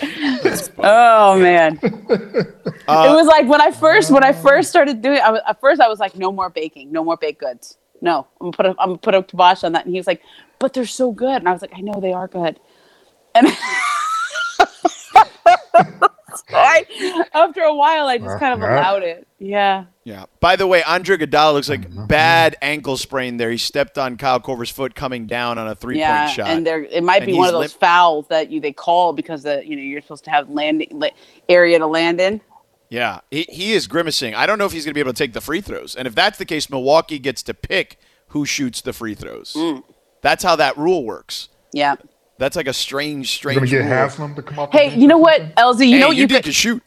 [0.82, 1.88] Oh man, Uh,
[3.10, 5.20] it was like when I first when I first started doing.
[5.20, 7.78] I was, at first, I was like, no more baking, no more baked goods.
[8.00, 9.84] No, I'm gonna put a, I'm gonna put a kibosh on that.
[9.86, 10.22] And he was like,
[10.60, 12.60] but they're so good, and I was like, I know they are good.
[13.34, 13.48] And
[16.52, 19.26] I, after a while, I just kind of allowed it.
[19.38, 19.84] Yeah.
[20.04, 20.24] Yeah.
[20.40, 23.50] By the way, Andre Iguodala looks like bad ankle sprain there.
[23.50, 26.48] He stepped on Kyle Korver's foot coming down on a three yeah, point shot.
[26.48, 29.12] and there it might And be one of those limp- fouls that you they call
[29.12, 31.00] because the you know you're supposed to have landing
[31.48, 32.40] area to land in.
[32.90, 34.34] Yeah, he, he is grimacing.
[34.34, 35.94] I don't know if he's going to be able to take the free throws.
[35.94, 39.52] And if that's the case, Milwaukee gets to pick who shoots the free throws.
[39.54, 39.82] Mm.
[40.22, 41.50] That's how that rule works.
[41.74, 41.96] Yeah.
[42.38, 43.88] That's like a strange, You're strange gonna get rule.
[43.88, 44.72] Haslem to come up.
[44.72, 45.86] Hey, you know what, LZ?
[45.86, 46.82] You Hey, know what you you need could to shoot.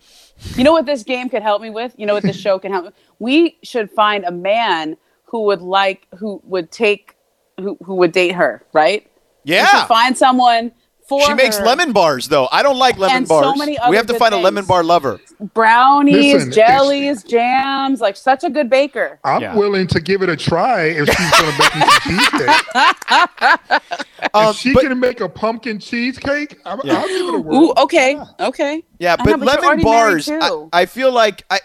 [0.56, 1.94] You know what this game could help me with?
[1.98, 2.92] You know what this show can help me?
[3.20, 7.16] We should find a man who would like who would take
[7.60, 9.10] who who would date her, right?
[9.46, 9.66] We Yeah.
[9.66, 10.72] should find someone
[11.12, 11.66] for She makes her.
[11.66, 12.48] lemon bars, though.
[12.54, 13.58] I don't like lemon And so bars.
[13.60, 15.20] many we have to good find a lemon bar lover.
[15.54, 19.20] brownies, Listen, jellies, jams, like such a good baker.
[19.26, 19.56] I'm Yeah.
[19.56, 23.86] willing to give it a try if she's gonna make me some cheesecake.
[24.34, 27.00] Um, if she can make a pumpkin cheesecake, I'm, Yeah.
[27.02, 27.56] I'll give it a whirl.
[27.58, 28.84] Ooh, okay, okay.
[29.00, 30.30] Yeah, but know, but lemon bars.
[30.30, 30.68] I.
[30.72, 31.60] I feel like I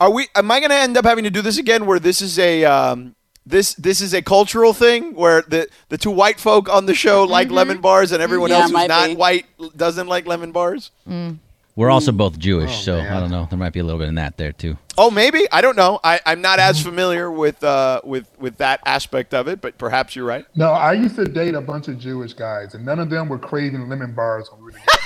[0.00, 0.26] are we.
[0.34, 1.86] Am I going to end up having to do this again?
[1.86, 3.14] Where this is a um,
[3.48, 7.24] this this is a cultural thing where the the two white folk on the show
[7.24, 8.56] like lemon bars and everyone Mm-hmm.
[8.58, 9.16] Yeah, else who's not be.
[9.16, 9.46] white
[9.76, 10.90] doesn't like lemon bars.
[11.06, 11.92] We're Mm.
[11.92, 13.46] also both Jewish, Oh, so I don't know.
[13.48, 14.76] There might be a little bit in that there too.
[14.96, 16.00] Oh, maybe I don't know.
[16.02, 16.70] I, I'm not Mm-hmm.
[16.70, 20.44] as familiar with uh, with with that aspect of it, but perhaps you're right.
[20.56, 23.38] No, I used to date a bunch of Jewish guys, and none of them were
[23.38, 24.98] craving lemon bars when we were together.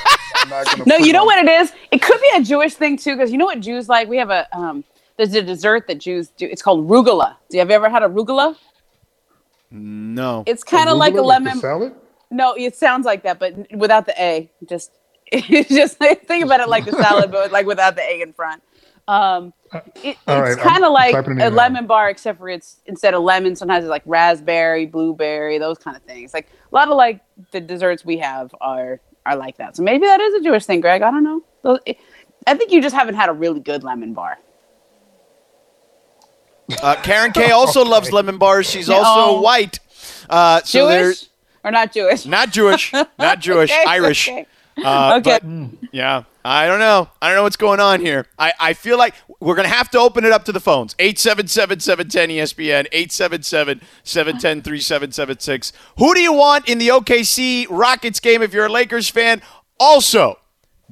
[0.42, 1.72] I'm not No, you know on- what it is?
[1.90, 4.08] It could be a Jewish thing too, because you know what Jews like?
[4.08, 4.82] We have a um
[5.16, 6.46] there's a dessert that Jews do.
[6.46, 7.36] It's called rugula.
[7.50, 8.56] Do you have you ever had a rugula?
[9.70, 10.44] No.
[10.46, 11.60] It's kind of like a Arugula, the lemon.
[11.60, 11.94] salad.
[12.30, 14.50] No, it sounds like that, but without the A.
[14.66, 14.92] Just
[15.32, 18.62] just think about it like the salad, but like without the A in front.
[19.08, 19.52] Um,
[19.96, 21.48] it, it's right, kind of like a in now.
[21.48, 25.96] lemon bar, except for it's instead of lemon, sometimes it's like raspberry, blueberry, those kind
[25.96, 26.32] of things.
[26.32, 29.76] Like a lot of like the desserts we have are are like that.
[29.76, 31.02] So maybe that is a Jewish thing, Greg.
[31.02, 31.78] I don't know.
[32.46, 34.38] I think you just haven't had a really good lemon bar.
[36.80, 38.68] Uh, Karen K also loves lemon bars.
[38.68, 39.40] She's also Oh.
[39.40, 39.78] white.
[40.30, 41.26] Uh, so Jewish
[41.64, 42.24] or not Jewish?
[42.26, 44.28] not Jewish, not Jewish, Okay, Irish.
[44.28, 44.46] okay.
[44.82, 45.38] Uh, Okay.
[45.42, 47.08] but, yeah, I don't know.
[47.20, 48.26] I don't know what's going on here.
[48.38, 50.94] I, I feel like we're going to have to open it up to the phones.
[50.94, 52.88] 877-710-ESPN,
[54.04, 55.72] 877-710-3776.
[55.98, 59.42] Who do you want in the OKC Rockets game if you're a Lakers fan?
[59.78, 60.38] Also,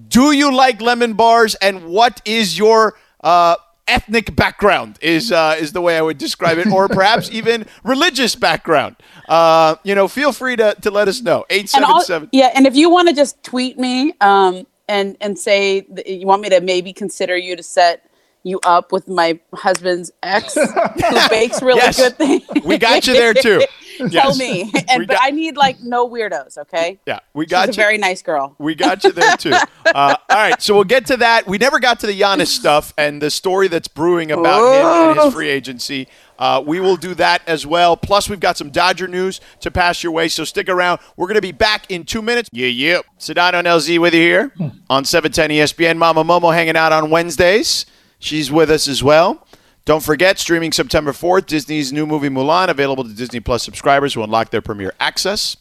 [0.08, 3.56] do you like lemon bars and what is your uh,
[3.90, 8.34] ethnic background is uh, is the way I would describe it or perhaps even religious
[8.34, 8.96] background.
[9.28, 11.44] Uh, you know feel free to, to let us know.
[11.50, 16.06] 877 yeah, and if you want to just tweet me um, and and say that
[16.06, 18.09] you want me to maybe consider you to set
[18.42, 21.96] you up with my husband's ex who bakes really Yes.
[21.98, 22.42] good things.
[22.64, 23.60] We got you there, too.
[23.98, 24.38] Tell Yes.
[24.38, 26.56] me, We and but got- I need like no weirdos.
[26.56, 28.56] Okay, yeah we got she's you a very nice girl.
[28.58, 29.52] We got you there too.
[29.92, 31.48] Uh, all right, so we'll get to that.
[31.48, 35.18] We never got to the Giannis stuff and the story that's brewing about him and
[35.18, 35.24] Oh.
[35.24, 36.06] his free agency.
[36.38, 37.96] Uh, we will do that as well.
[37.96, 41.00] Plus, we've got some Dodger news to pass your way, so stick around.
[41.16, 42.48] We're going to be back in two minutes.
[42.52, 43.00] Yeah, yeah.
[43.18, 44.52] Sedano and LZ with you here
[44.88, 45.96] on 710 ESPN.
[45.98, 47.84] Mama Momo hanging out on Wednesdays.
[48.20, 49.46] She's with us as well.
[49.86, 54.22] Don't forget, streaming September 4th, Disney's new movie Mulan, available to Disney Plus subscribers who
[54.22, 55.56] unlock their premiere access.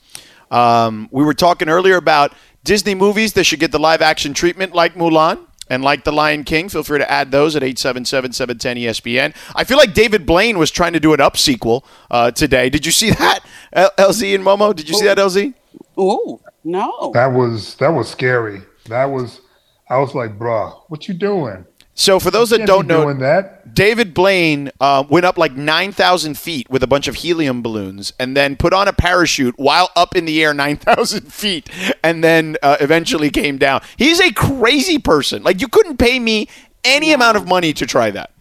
[0.51, 2.33] Um, we were talking earlier about
[2.63, 5.39] Disney movies that should get the live action treatment like Mulan
[5.69, 6.67] and like The Lion King.
[6.67, 9.35] Feel free to add those at 877 710 ESPN.
[9.55, 12.69] I feel like David Blaine was trying to do an up sequel uh, today.
[12.69, 13.39] Did you see that,
[13.71, 14.75] L- LZ and Momo?
[14.75, 15.53] Did you see that, LZ?
[15.97, 17.11] Ooh, no.
[17.13, 18.61] That was that was scary.
[18.87, 19.41] That was
[19.89, 21.65] I was like, bruh, what you doing?
[21.99, 23.73] So for those that don't know, that.
[23.75, 28.37] David Blaine uh, went up like 9,000 feet with a bunch of helium balloons and
[28.37, 31.69] then put on a parachute while up in the air 9,000 feet
[32.01, 33.81] and then uh, eventually came down.
[33.97, 35.43] He's a crazy person.
[35.43, 36.47] Like, you couldn't pay me
[36.85, 38.31] any amount of money to try that.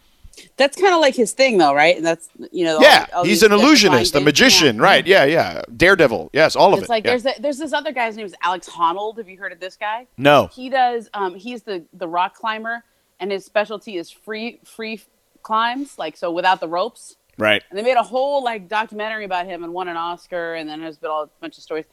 [0.55, 1.97] That's kind of like his thing, though, right?
[1.97, 2.79] And that's you know.
[2.79, 4.83] Yeah, all he's an illusionist, a magician, Yeah.
[4.83, 5.07] right?
[5.07, 5.61] Yeah, yeah.
[5.75, 6.29] Daredevil.
[6.33, 6.89] Yes, all of It's it.
[6.89, 7.11] like yeah.
[7.17, 9.17] there's a, there's this other guy's name is Alex Honnold.
[9.17, 10.07] Have you heard of this guy?
[10.17, 10.47] No.
[10.47, 11.09] He does.
[11.13, 12.83] Um, he's the the rock climber,
[13.19, 15.01] and his specialty is free free
[15.41, 17.15] climbs, like so without the ropes.
[17.37, 17.63] Right.
[17.69, 20.81] And they made a whole like documentary about him and won an Oscar, and then
[20.81, 21.85] there's been all a bunch of stories.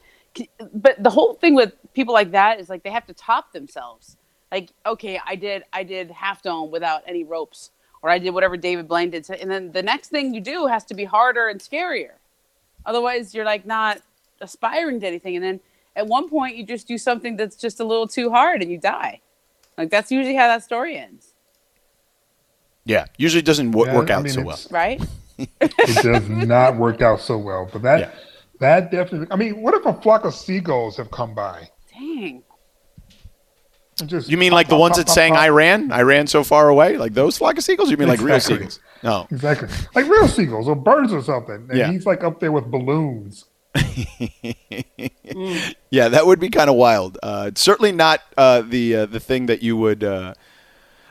[0.73, 4.17] But the whole thing with people like that is like they have to top themselves.
[4.51, 7.71] Like, okay, I did I did half dome without any ropes,
[8.01, 10.83] or I did whatever David Blaine did, and then the next thing you do has
[10.85, 12.15] to be harder and scarier.
[12.85, 14.01] Otherwise, you're like not
[14.41, 15.59] aspiring to anything, and then
[15.95, 18.77] at one point you just do something that's just a little too hard and you
[18.77, 19.19] die.
[19.77, 21.33] Like that's usually how that story ends,
[22.85, 23.05] Yeah.
[23.17, 24.59] Usually doesn't w- Yeah, work I out mean, so well.
[24.71, 25.01] right?
[25.37, 27.69] It does not work out so well.
[27.71, 28.09] But that Yeah.
[28.59, 31.69] that definitely I mean, what if a flock of seagulls have come by?
[31.93, 32.43] Dang.
[34.05, 35.43] Just You mean pop, like the pop, ones pop, that pop, sang pop.
[35.43, 35.91] Iran?
[35.91, 36.97] Iran so far away?
[36.97, 37.89] Like those flock of seagulls?
[37.91, 38.79] You mean like real seagulls?
[39.03, 39.27] No.
[39.31, 39.69] Exactly.
[39.95, 41.67] Like real seagulls or birds or something.
[41.69, 41.91] And Yeah.
[41.91, 43.45] he's like up there with balloons.
[45.89, 47.17] Yeah, that would be kind of wild.
[47.21, 50.03] Uh, it's certainly not uh, the uh, the thing that you would.
[50.03, 50.33] Uh,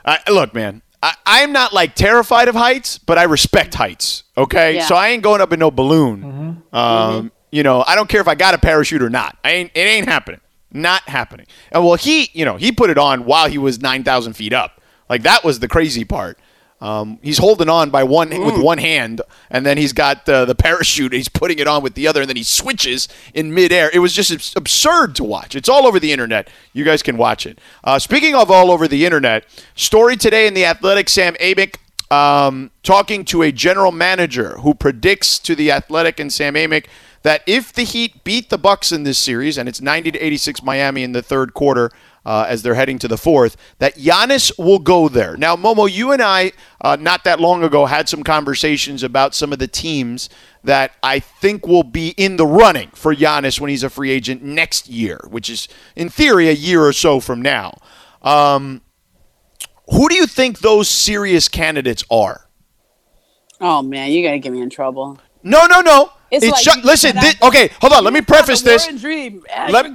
[0.04, 4.24] I, look, man, I, I'm not like terrified of heights, but I respect heights.
[4.36, 4.86] Okay, Yeah.
[4.86, 6.62] so I ain't going up in no balloon.
[6.72, 9.38] Um, You know, I don't care if I got a parachute or not.
[9.44, 9.70] I ain't.
[9.74, 10.40] It ain't happening.
[10.72, 11.46] Not happening.
[11.72, 14.52] And well, he, you know, he put it on while he was nine thousand feet
[14.52, 14.82] up.
[15.08, 16.38] Like that was the crazy part.
[16.80, 20.54] Um, he's holding on by one with one hand, and then he's got uh, the
[20.54, 21.12] parachute.
[21.12, 23.90] He's putting it on with the other, and then he switches in midair.
[23.92, 25.56] It was just absurd to watch.
[25.56, 26.48] It's all over the internet.
[26.74, 27.58] You guys can watch it.
[27.82, 31.08] Uh, speaking of all over the internet, story today in the Athletic.
[31.08, 31.76] Sam Amick
[32.10, 36.86] um, talking to a general manager who predicts to the Athletic and Sam Amick
[37.22, 40.62] that if the Heat beat the Bucks in this series, and it's 90 to 86
[40.62, 41.90] Miami in the third quarter
[42.26, 45.36] uh, as they're heading to the fourth, that Giannis will go there.
[45.36, 46.50] Now, Momo, you and I,
[46.80, 50.28] uh, not that long ago, had some conversations about some of the teams
[50.64, 54.42] that I think will be in the running for Giannis when he's a free agent
[54.42, 57.78] next year, which is, in theory, a year or so from now.
[58.22, 58.82] Um,
[59.88, 62.48] who do you think those serious candidates are?
[63.60, 65.20] Oh man, you're gonna get me in trouble.
[65.46, 66.10] No, no, no.
[66.28, 67.12] It's It's, like listen.
[67.12, 68.02] said, thi- I- okay, hold on.
[68.02, 68.88] Let me preface this.
[69.00, 69.86] Dream, Let-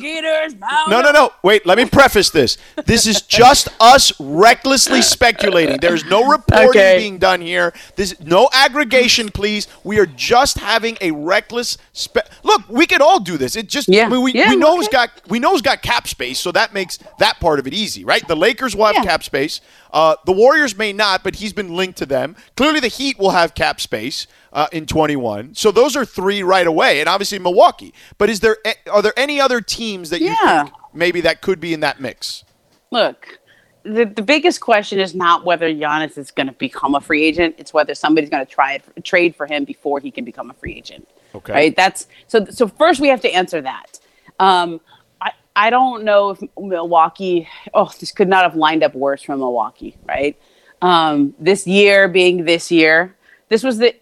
[0.87, 1.33] No, no, no.
[1.43, 2.57] Wait, let me preface this.
[2.85, 5.77] This is just us recklessly speculating.
[5.81, 6.97] There's no reporting Okay.
[6.99, 7.73] being done here.
[7.97, 9.67] This no aggregation, please.
[9.83, 13.57] We are just having a reckless spe- Look, we could all do this.
[13.57, 14.05] It just Yeah.
[14.05, 15.07] I mean, we, Yeah, we know it's okay.
[15.07, 18.05] got we know it's got cap space, so that makes that part of it easy,
[18.05, 18.25] right?
[18.25, 19.03] The Lakers will have Yeah.
[19.03, 19.59] cap space.
[19.93, 22.37] Uh, the Warriors may not, but he's been linked to them.
[22.55, 25.55] Clearly, the Heat will have cap space uh, in 21.
[25.55, 27.93] So those are three right away, and obviously Milwaukee.
[28.17, 28.57] But is there
[28.91, 30.63] are there any other teams that you Yeah.
[30.63, 32.43] think maybe that could be in that mix?
[32.91, 33.39] Look,
[33.83, 37.55] the, the biggest question is not whether Giannis is going to become a free agent.
[37.57, 40.53] It's whether somebody's going to try it, trade for him before he can become a
[40.53, 41.07] free agent.
[41.33, 41.53] Okay.
[41.53, 41.75] Right.
[41.75, 42.45] That's so.
[42.49, 43.99] So first we have to answer that.
[44.39, 44.81] Um,
[45.21, 47.47] I I don't know if Milwaukee.
[47.73, 49.95] Oh, this could not have lined up worse for Milwaukee.
[50.05, 50.37] Right.
[50.81, 53.15] Um, this year being this year,
[53.47, 53.95] this was the.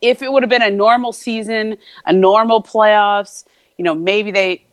[0.00, 3.44] If it would have been a normal season, a normal playoffs,
[3.78, 4.64] you know, maybe they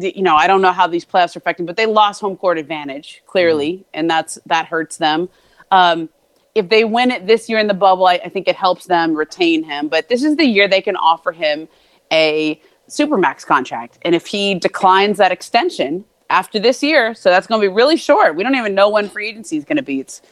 [0.00, 2.58] you know, I don't know how these playoffs are affecting, but they lost home court
[2.58, 5.28] advantage clearly, and that's that hurts them.
[5.70, 6.08] Um,
[6.54, 9.14] if they win it this year in the bubble, I, I think it helps them
[9.14, 9.88] retain him.
[9.88, 11.68] But this is the year they can offer him
[12.10, 17.60] a supermax contract, and if he declines that extension after this year, so that's going
[17.60, 18.36] to be really short.
[18.36, 20.00] We don't even know when free agency is going to be.
[20.00, 20.22] It's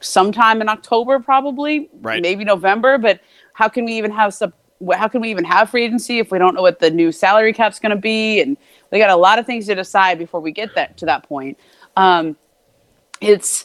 [0.00, 2.22] sometime in October, probably, Right.
[2.22, 2.98] maybe November.
[2.98, 3.20] But
[3.56, 4.52] how can we even have sub?
[4.92, 7.54] How can we even have free agency if we don't know what the new salary
[7.54, 8.42] cap's going to be?
[8.42, 8.58] And
[8.92, 11.58] we got a lot of things to decide before we get that to that point.
[11.96, 12.36] Um,
[13.22, 13.64] it's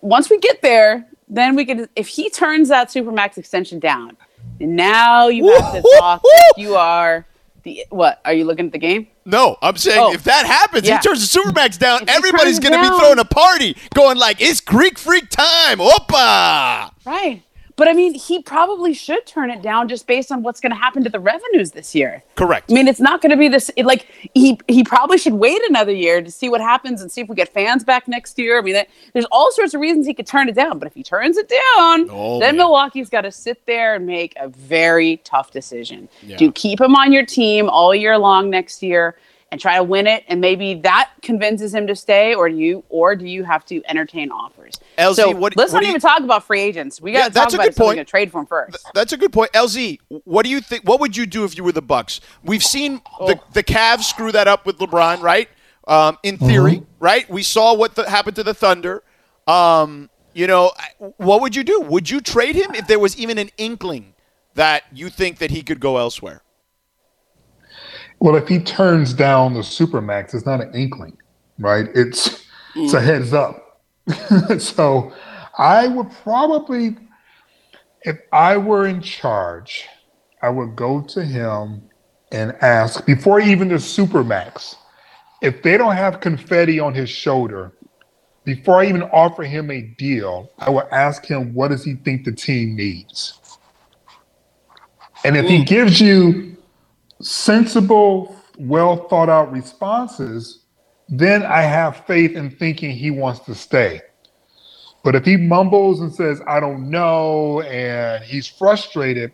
[0.00, 1.88] once we get there, then we can.
[1.94, 4.16] If he turns that supermax extension down,
[4.60, 6.22] and now you have to talk.
[6.56, 7.24] you are
[7.62, 8.20] the what?
[8.24, 9.06] Are you looking at the game?
[9.24, 10.12] No, I'm saying Oh.
[10.12, 10.96] if that happens, Yeah.
[11.00, 12.02] he turns the Supermax down.
[12.02, 16.90] If Everybody's going to be throwing a party, going like, "It's Greek Freak time!" Opa!
[17.06, 17.42] Right.
[17.76, 20.78] But I mean, he probably should turn it down just based on what's going to
[20.78, 22.22] happen to the revenues this year.
[22.36, 22.70] Correct.
[22.70, 23.68] I mean, it's not going to be this.
[23.76, 27.20] It, like he he probably should wait another year to see what happens and see
[27.22, 28.58] if we get fans back next year.
[28.58, 30.78] I mean, that, there's all sorts of reasons he could turn it down.
[30.78, 32.58] But if he turns it down, Oh, then man.
[32.58, 36.08] Milwaukee's got to sit there and make a very tough decision.
[36.22, 36.36] Yeah.
[36.36, 39.16] Do you keep him on your team all year long next year
[39.54, 42.82] and try to win it, and maybe that convinces him to stay, or do you,
[42.88, 44.74] or do you have to entertain offers?
[44.98, 47.00] LZ, so what- let's what not do you- even talk about free agents.
[47.00, 47.98] We got Yeah, to talk that's a about good point.
[47.98, 48.84] to trade for him first.
[48.94, 49.52] That's a good point.
[49.52, 50.82] LZ, what do you think?
[50.88, 52.20] What would you do if you were the Bucks?
[52.42, 55.48] We've seen the, the Cavs screw that up with LeBron, right?
[55.86, 57.30] Um, in theory, right?
[57.30, 59.04] We saw what the, happened to the Thunder.
[59.46, 60.72] Um, you know,
[61.18, 61.80] what would you do?
[61.80, 64.14] Would you trade him if there was even an inkling
[64.54, 66.42] that you think that he could go elsewhere?
[68.24, 71.18] Well, if he turns down the supermax, it's not an inkling,
[71.58, 71.90] right?
[71.94, 72.42] It's
[72.74, 73.04] it's a mm.
[73.04, 73.82] heads up.
[74.58, 75.12] so,
[75.58, 76.96] I would probably,
[78.00, 79.86] if I were in charge,
[80.40, 81.82] I would go to him
[82.32, 84.76] and ask before even the supermax,
[85.42, 87.72] if they don't have confetti on his shoulder,
[88.44, 92.24] before I even offer him a deal, I would ask him what does he think
[92.24, 93.38] the team needs.
[95.26, 95.66] And if he mm.
[95.66, 96.53] gives you
[97.24, 100.60] sensible, well thought out responses,
[101.08, 104.00] then I have faith in thinking he wants to stay.
[105.02, 109.32] But if he mumbles and says, I don't know, and he's frustrated,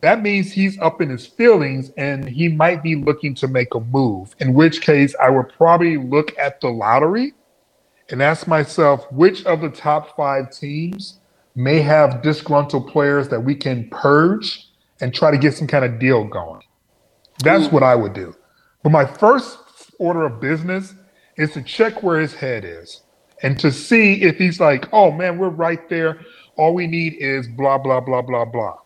[0.00, 3.80] that means he's up in his feelings and he might be looking to make a
[3.80, 4.34] move.
[4.40, 7.34] In which case, I would probably look at the lottery
[8.10, 11.20] and ask myself which of the top five teams
[11.54, 14.68] may have disgruntled players that we can purge
[15.02, 16.62] and try to get some kind of deal going.
[17.42, 18.34] That's what I would do.
[18.82, 19.58] But my first
[19.98, 20.94] order of business
[21.36, 23.02] is to check where his head is
[23.42, 26.20] and to see if he's like, oh man, we're right there.
[26.56, 28.76] All we need is blah, blah, blah, blah, blah.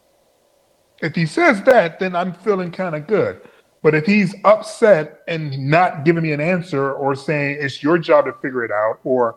[1.03, 3.41] If he says that, then I'm feeling kind of good.
[3.83, 8.27] But if he's upset and not giving me an answer or saying it's your job
[8.27, 9.37] to figure it out or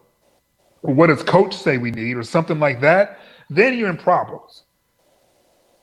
[0.81, 4.63] what does coach say we need or something like that, then you're in problems.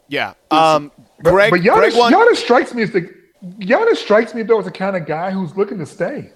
[0.08, 0.34] Yeah.
[0.50, 3.12] Um, But, Greg, but Giannis, Greg won- Giannis strikes me as the
[3.44, 6.32] Giannis strikes me though as the kind of guy who's looking to stay.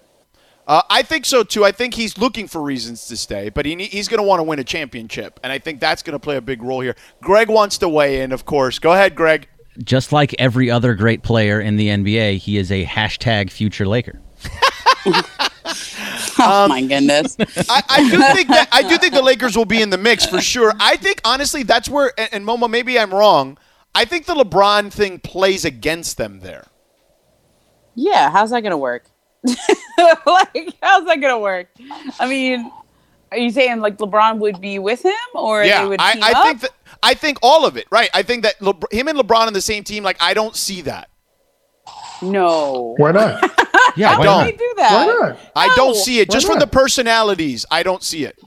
[0.67, 1.65] Uh, I think so too.
[1.65, 4.43] I think he's looking for reasons to stay, but he he's going to want to
[4.43, 6.95] win a championship, and I think that's going to play a big role here.
[7.23, 8.79] Greg wants to weigh in, of course.
[8.79, 9.49] Go ahead, Greg.
[9.83, 14.21] Just like every other great player in the NBA, he is a hashtag future Laker.
[16.39, 17.37] oh my goodness.
[17.69, 20.27] I, I do think that I do think the Lakers will be in the mix
[20.27, 20.73] for sure.
[20.79, 23.57] I think honestly that's where and, and Momo maybe I'm wrong.
[23.95, 26.67] I think the LeBron thing plays against them there.
[28.01, 29.05] Yeah, how's that gonna work?
[29.44, 31.68] like, how's that gonna work?
[32.20, 32.70] I mean,
[33.32, 36.22] are you saying like LeBron would be with him, or yeah, they would I, team
[36.22, 36.46] I up?
[36.46, 36.70] think that
[37.03, 37.86] I think all of it.
[37.90, 38.09] Right.
[38.14, 40.05] I think that LeBr- him and LeBron on the same team.
[40.05, 41.09] Like I don't see that.
[42.22, 42.94] no.
[42.99, 43.51] Why not?
[43.96, 44.38] Yeah, I why don't.
[44.38, 44.44] not?
[44.44, 44.92] They do that.
[44.92, 45.38] Why not?
[45.57, 46.28] I don't see it.
[46.28, 46.70] Why Just from not?
[46.70, 48.38] the personalities, I don't see it.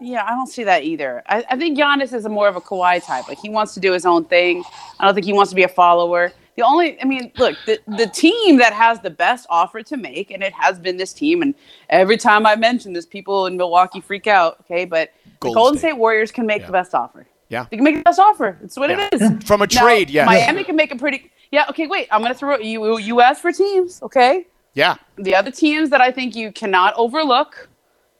[0.00, 1.22] Yeah, I don't see that either.
[1.26, 3.28] I, I think Giannis is a more of a Kawhi type.
[3.28, 4.62] Like he wants to do his own thing.
[5.00, 6.32] I don't think he wants to be a follower.
[6.56, 10.30] The only, I mean, look, the, the team that has the best offer to make,
[10.30, 11.42] and it has been this team.
[11.42, 11.54] And
[11.90, 14.58] every time I mention this, people in Milwaukee freak out.
[14.62, 15.88] Okay, but the Golden Golden State.
[15.90, 16.66] State Warriors can make Yeah.
[16.66, 17.26] the best offer.
[17.48, 17.66] Yeah.
[17.70, 18.58] They can make the best offer.
[18.62, 19.08] It's what Yeah.
[19.12, 19.44] it is.
[19.46, 20.26] From a Now, trade, yes.
[20.26, 21.30] Miami can make a pretty.
[21.50, 21.66] Yeah.
[21.70, 21.86] Okay.
[21.86, 22.08] Wait.
[22.10, 22.98] I'm gonna throw you.
[22.98, 24.02] You asked for teams.
[24.02, 24.46] Okay.
[24.74, 24.96] Yeah.
[25.16, 27.68] The other teams that I think you cannot overlook,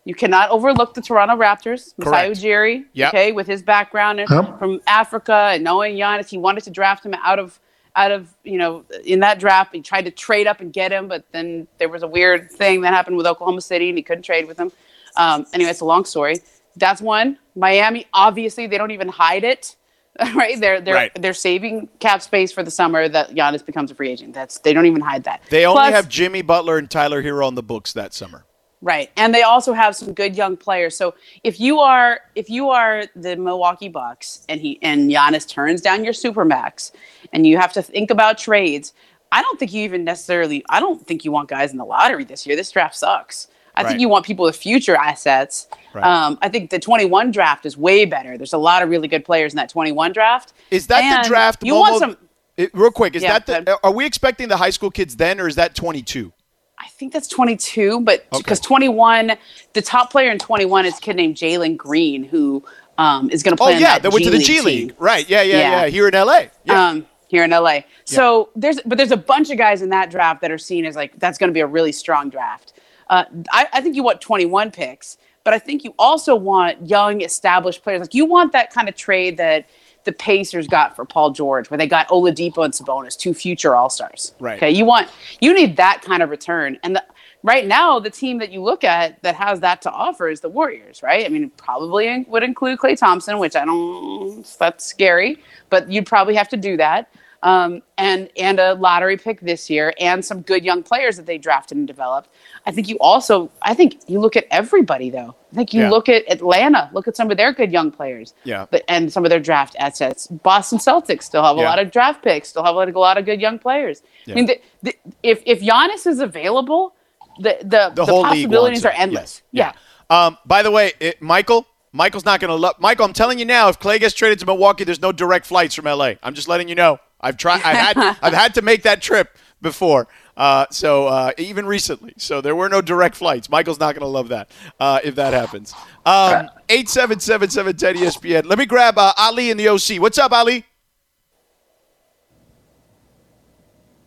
[0.07, 1.93] you cannot overlook the Toronto Raptors.
[1.97, 3.07] Masai Ujiri, Yep.
[3.13, 4.57] okay, with his background and Yep.
[4.59, 7.59] from Africa and knowing Giannis, he wanted to draft him out of
[7.95, 9.73] out of you know in that draft.
[9.75, 12.81] He tried to trade up and get him, but then there was a weird thing
[12.81, 14.71] that happened with Oklahoma City, and he couldn't trade with him.
[15.17, 16.39] Um, anyway, it's a long story.
[16.75, 17.39] That's one.
[17.55, 19.75] Miami, obviously, they don't even hide it.
[20.35, 21.11] Right, they're they're Right.
[21.21, 24.33] they're saving cap space for the summer that Giannis becomes a free agent.
[24.33, 25.41] That's they don't even hide that.
[25.51, 28.43] They only Plus- have Jimmy Butler and Tyler Herro on the books that summer.
[28.81, 29.09] Right.
[29.17, 30.95] And they also have some good young players.
[30.95, 35.81] So if you are if you are the Milwaukee Bucks and he and Giannis turns
[35.81, 36.91] down your supermax
[37.33, 38.93] and you have to think about trades,
[39.31, 42.23] I don't think you even necessarily I don't think you want guys in the lottery
[42.23, 42.55] this year.
[42.55, 43.47] This draft sucks.
[43.75, 43.89] I Right.
[43.89, 45.67] think you want people with future assets.
[45.93, 46.03] Right.
[46.03, 48.35] Um, I think the 21 draft is way better.
[48.37, 50.53] There's a lot of really good players in that 21 draft.
[50.71, 51.63] Is that And the draft?
[51.63, 52.17] You Momo- want some
[52.57, 53.79] It- real quick, is Yeah, that the?
[53.83, 56.33] Are we expecting the high school kids then, or is that 22?
[56.79, 58.37] I think that's 22, but Okay.
[58.41, 59.33] because 21,
[59.73, 62.63] the top player in 21 is a kid named Jalen Green, who
[62.97, 63.75] um, is going to Oh play.
[63.75, 65.27] in yeah, that that went to the G team, League, right?
[65.29, 65.81] Yeah, yeah, Yeah.
[65.83, 65.87] yeah.
[65.87, 66.43] Here in LA.
[66.65, 66.87] Yeah.
[66.89, 67.79] Um, here in LA.
[68.05, 70.95] So there's, but there's a bunch of guys in that draft that are seen as
[70.95, 72.73] like that's going to be a really strong draft.
[73.09, 77.21] Uh, I, I think you want 21 picks, but I think you also want young,
[77.21, 78.01] established players.
[78.01, 79.65] Like you want that kind of trade that
[80.07, 83.89] the Pacers got for Paul George, where they got Oladipo and Sabonis, two future All
[83.89, 84.33] Stars.
[84.39, 84.55] Right.
[84.55, 84.71] Okay.
[84.71, 85.09] You want
[85.41, 87.03] you need that kind of return, and the,
[87.43, 90.49] right now the team that you look at that has that to offer is the
[90.49, 91.03] Warriors.
[91.03, 91.25] Right.
[91.25, 94.45] I mean, it probably would include Klay Thompson, which I don't.
[94.57, 97.11] That's scary, but you'd probably have to do that.
[97.47, 101.37] Um, and and a lottery pick this year, and some good young players that they
[101.37, 102.29] drafted and developed.
[102.65, 105.33] I think you also, I think you look at everybody though.
[105.53, 105.89] I think you Yeah.
[105.89, 108.65] look at Atlanta, look at some of their good young players, Yeah.
[108.69, 110.27] but and some of their draft assets.
[110.27, 111.69] Boston Celtics still have a Yeah.
[111.69, 114.03] lot of draft picks, still have like a lot of good young players.
[114.25, 114.33] Yeah.
[114.33, 116.95] I mean, the, the, if if Giannis is available,
[117.39, 119.41] the the, The the, whole league possibilities are endless.
[119.53, 119.73] Yes.
[120.09, 122.75] Um, by the way, it, Michael, Michael's not going to love.
[122.79, 125.75] Michael, I'm telling you now, if Klay gets traded to Milwaukee, there's no direct flights
[125.75, 126.15] from LA.
[126.21, 126.99] I'm just letting you know.
[127.19, 127.61] I've tried.
[127.63, 128.17] I've had.
[128.21, 130.07] I've had to make that trip before.
[130.35, 133.49] Uh, so uh, even recently, so there were no direct flights.
[133.49, 135.73] Michael's not going to love that uh, if that happens.
[136.05, 138.45] Um, Eight seven seven seven ten ESPN.
[138.45, 139.99] Let me grab uh, Ali in the OC.
[139.99, 140.63] What's up, Ali?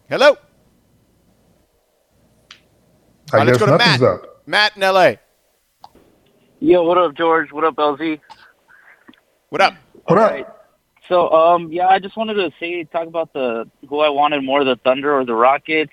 [0.09, 0.37] Hello.
[3.33, 4.11] I All right, let's go to nothing's Matt.
[4.11, 4.43] up.
[4.47, 5.13] Matt in LA.
[6.61, 7.53] Yo, what up, George?
[7.53, 8.21] What up, LZ?
[9.51, 9.75] What up?
[10.05, 10.31] What up?
[10.31, 10.47] Alright.
[11.11, 14.63] So, um, yeah, I just wanted to say, talk about the who I wanted more,
[14.63, 15.93] the Thunder or the Rockets.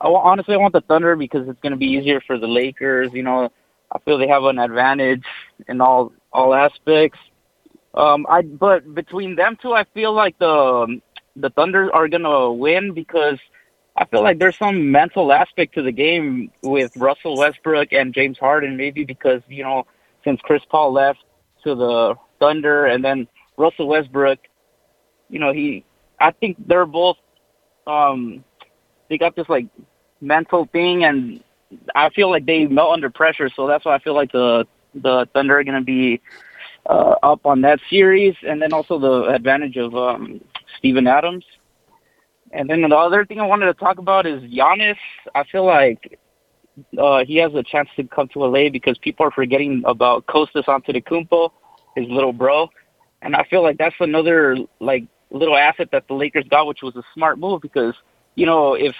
[0.00, 2.48] I wa- honestly I want the Thunder because it's going to be easier for the
[2.48, 3.10] Lakers.
[3.12, 3.52] You know,
[3.92, 5.24] I feel they have an advantage
[5.68, 7.18] in all all aspects.
[7.92, 10.98] Um, I but between them two, I feel like the
[11.36, 13.38] the Thunder are going to win because
[13.96, 18.38] I feel like there's some mental aspect to the game with Russell Westbrook and James
[18.38, 18.78] Harden.
[18.78, 19.86] Maybe because you know
[20.24, 21.22] since Chris Paul left
[21.64, 24.38] to the Thunder and then Russell Westbrook,
[25.28, 25.84] you know he,
[26.20, 27.16] I think they're both,
[27.86, 28.44] um,
[29.08, 29.66] they got this like
[30.20, 31.42] mental thing and
[31.94, 33.50] I feel like they melt under pressure.
[33.54, 36.20] So that's why I feel like the the Thunder are going to be
[36.86, 40.40] uh, up on that series, and then also the advantage of um,
[40.78, 41.44] Steven Adams.
[42.52, 44.96] And then the other thing I wanted to talk about is Giannis.
[45.34, 46.18] I feel like
[46.98, 50.64] uh, he has a chance to come to LA because people are forgetting about Kostas
[50.66, 51.50] Antetokounmpo,
[51.96, 52.68] his little bro,
[53.22, 56.96] and I feel like that's another like little asset that the Lakers got, which was
[56.96, 57.94] a smart move because
[58.34, 58.94] you know if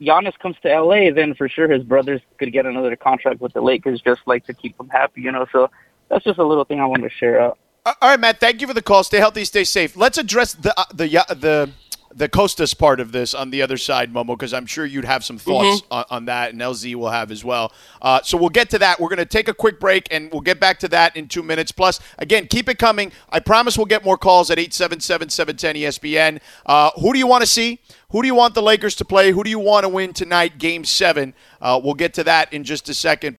[0.00, 3.60] Giannis comes to LA, then for sure his brothers could get another contract with the
[3.60, 5.46] Lakers, just like to keep them happy, you know.
[5.52, 5.70] So
[6.08, 7.58] that's just a little thing I wanted to share out.
[7.86, 8.38] All right, Matt.
[8.38, 9.02] Thank you for the call.
[9.02, 9.96] Stay healthy, stay safe.
[9.96, 11.70] Let's address the uh, the the
[12.14, 15.24] the Kostas part of this on the other side, Momo, because I'm sure you'd have
[15.24, 17.72] some thoughts on, on that, and LZ will have as well.
[18.00, 18.98] Uh, so we'll get to that.
[18.98, 21.42] We're going to take a quick break, and we'll get back to that in two
[21.42, 21.70] minutes.
[21.70, 23.12] Plus, again, keep it coming.
[23.30, 26.40] I promise we'll get more calls at 877-710-ESPN.
[26.64, 27.80] Uh, who do you want to see?
[28.10, 29.32] Who do you want the Lakers to play?
[29.32, 31.34] Who do you want to win tonight, Game 7?
[31.60, 33.36] Uh, we'll get to that in just a second.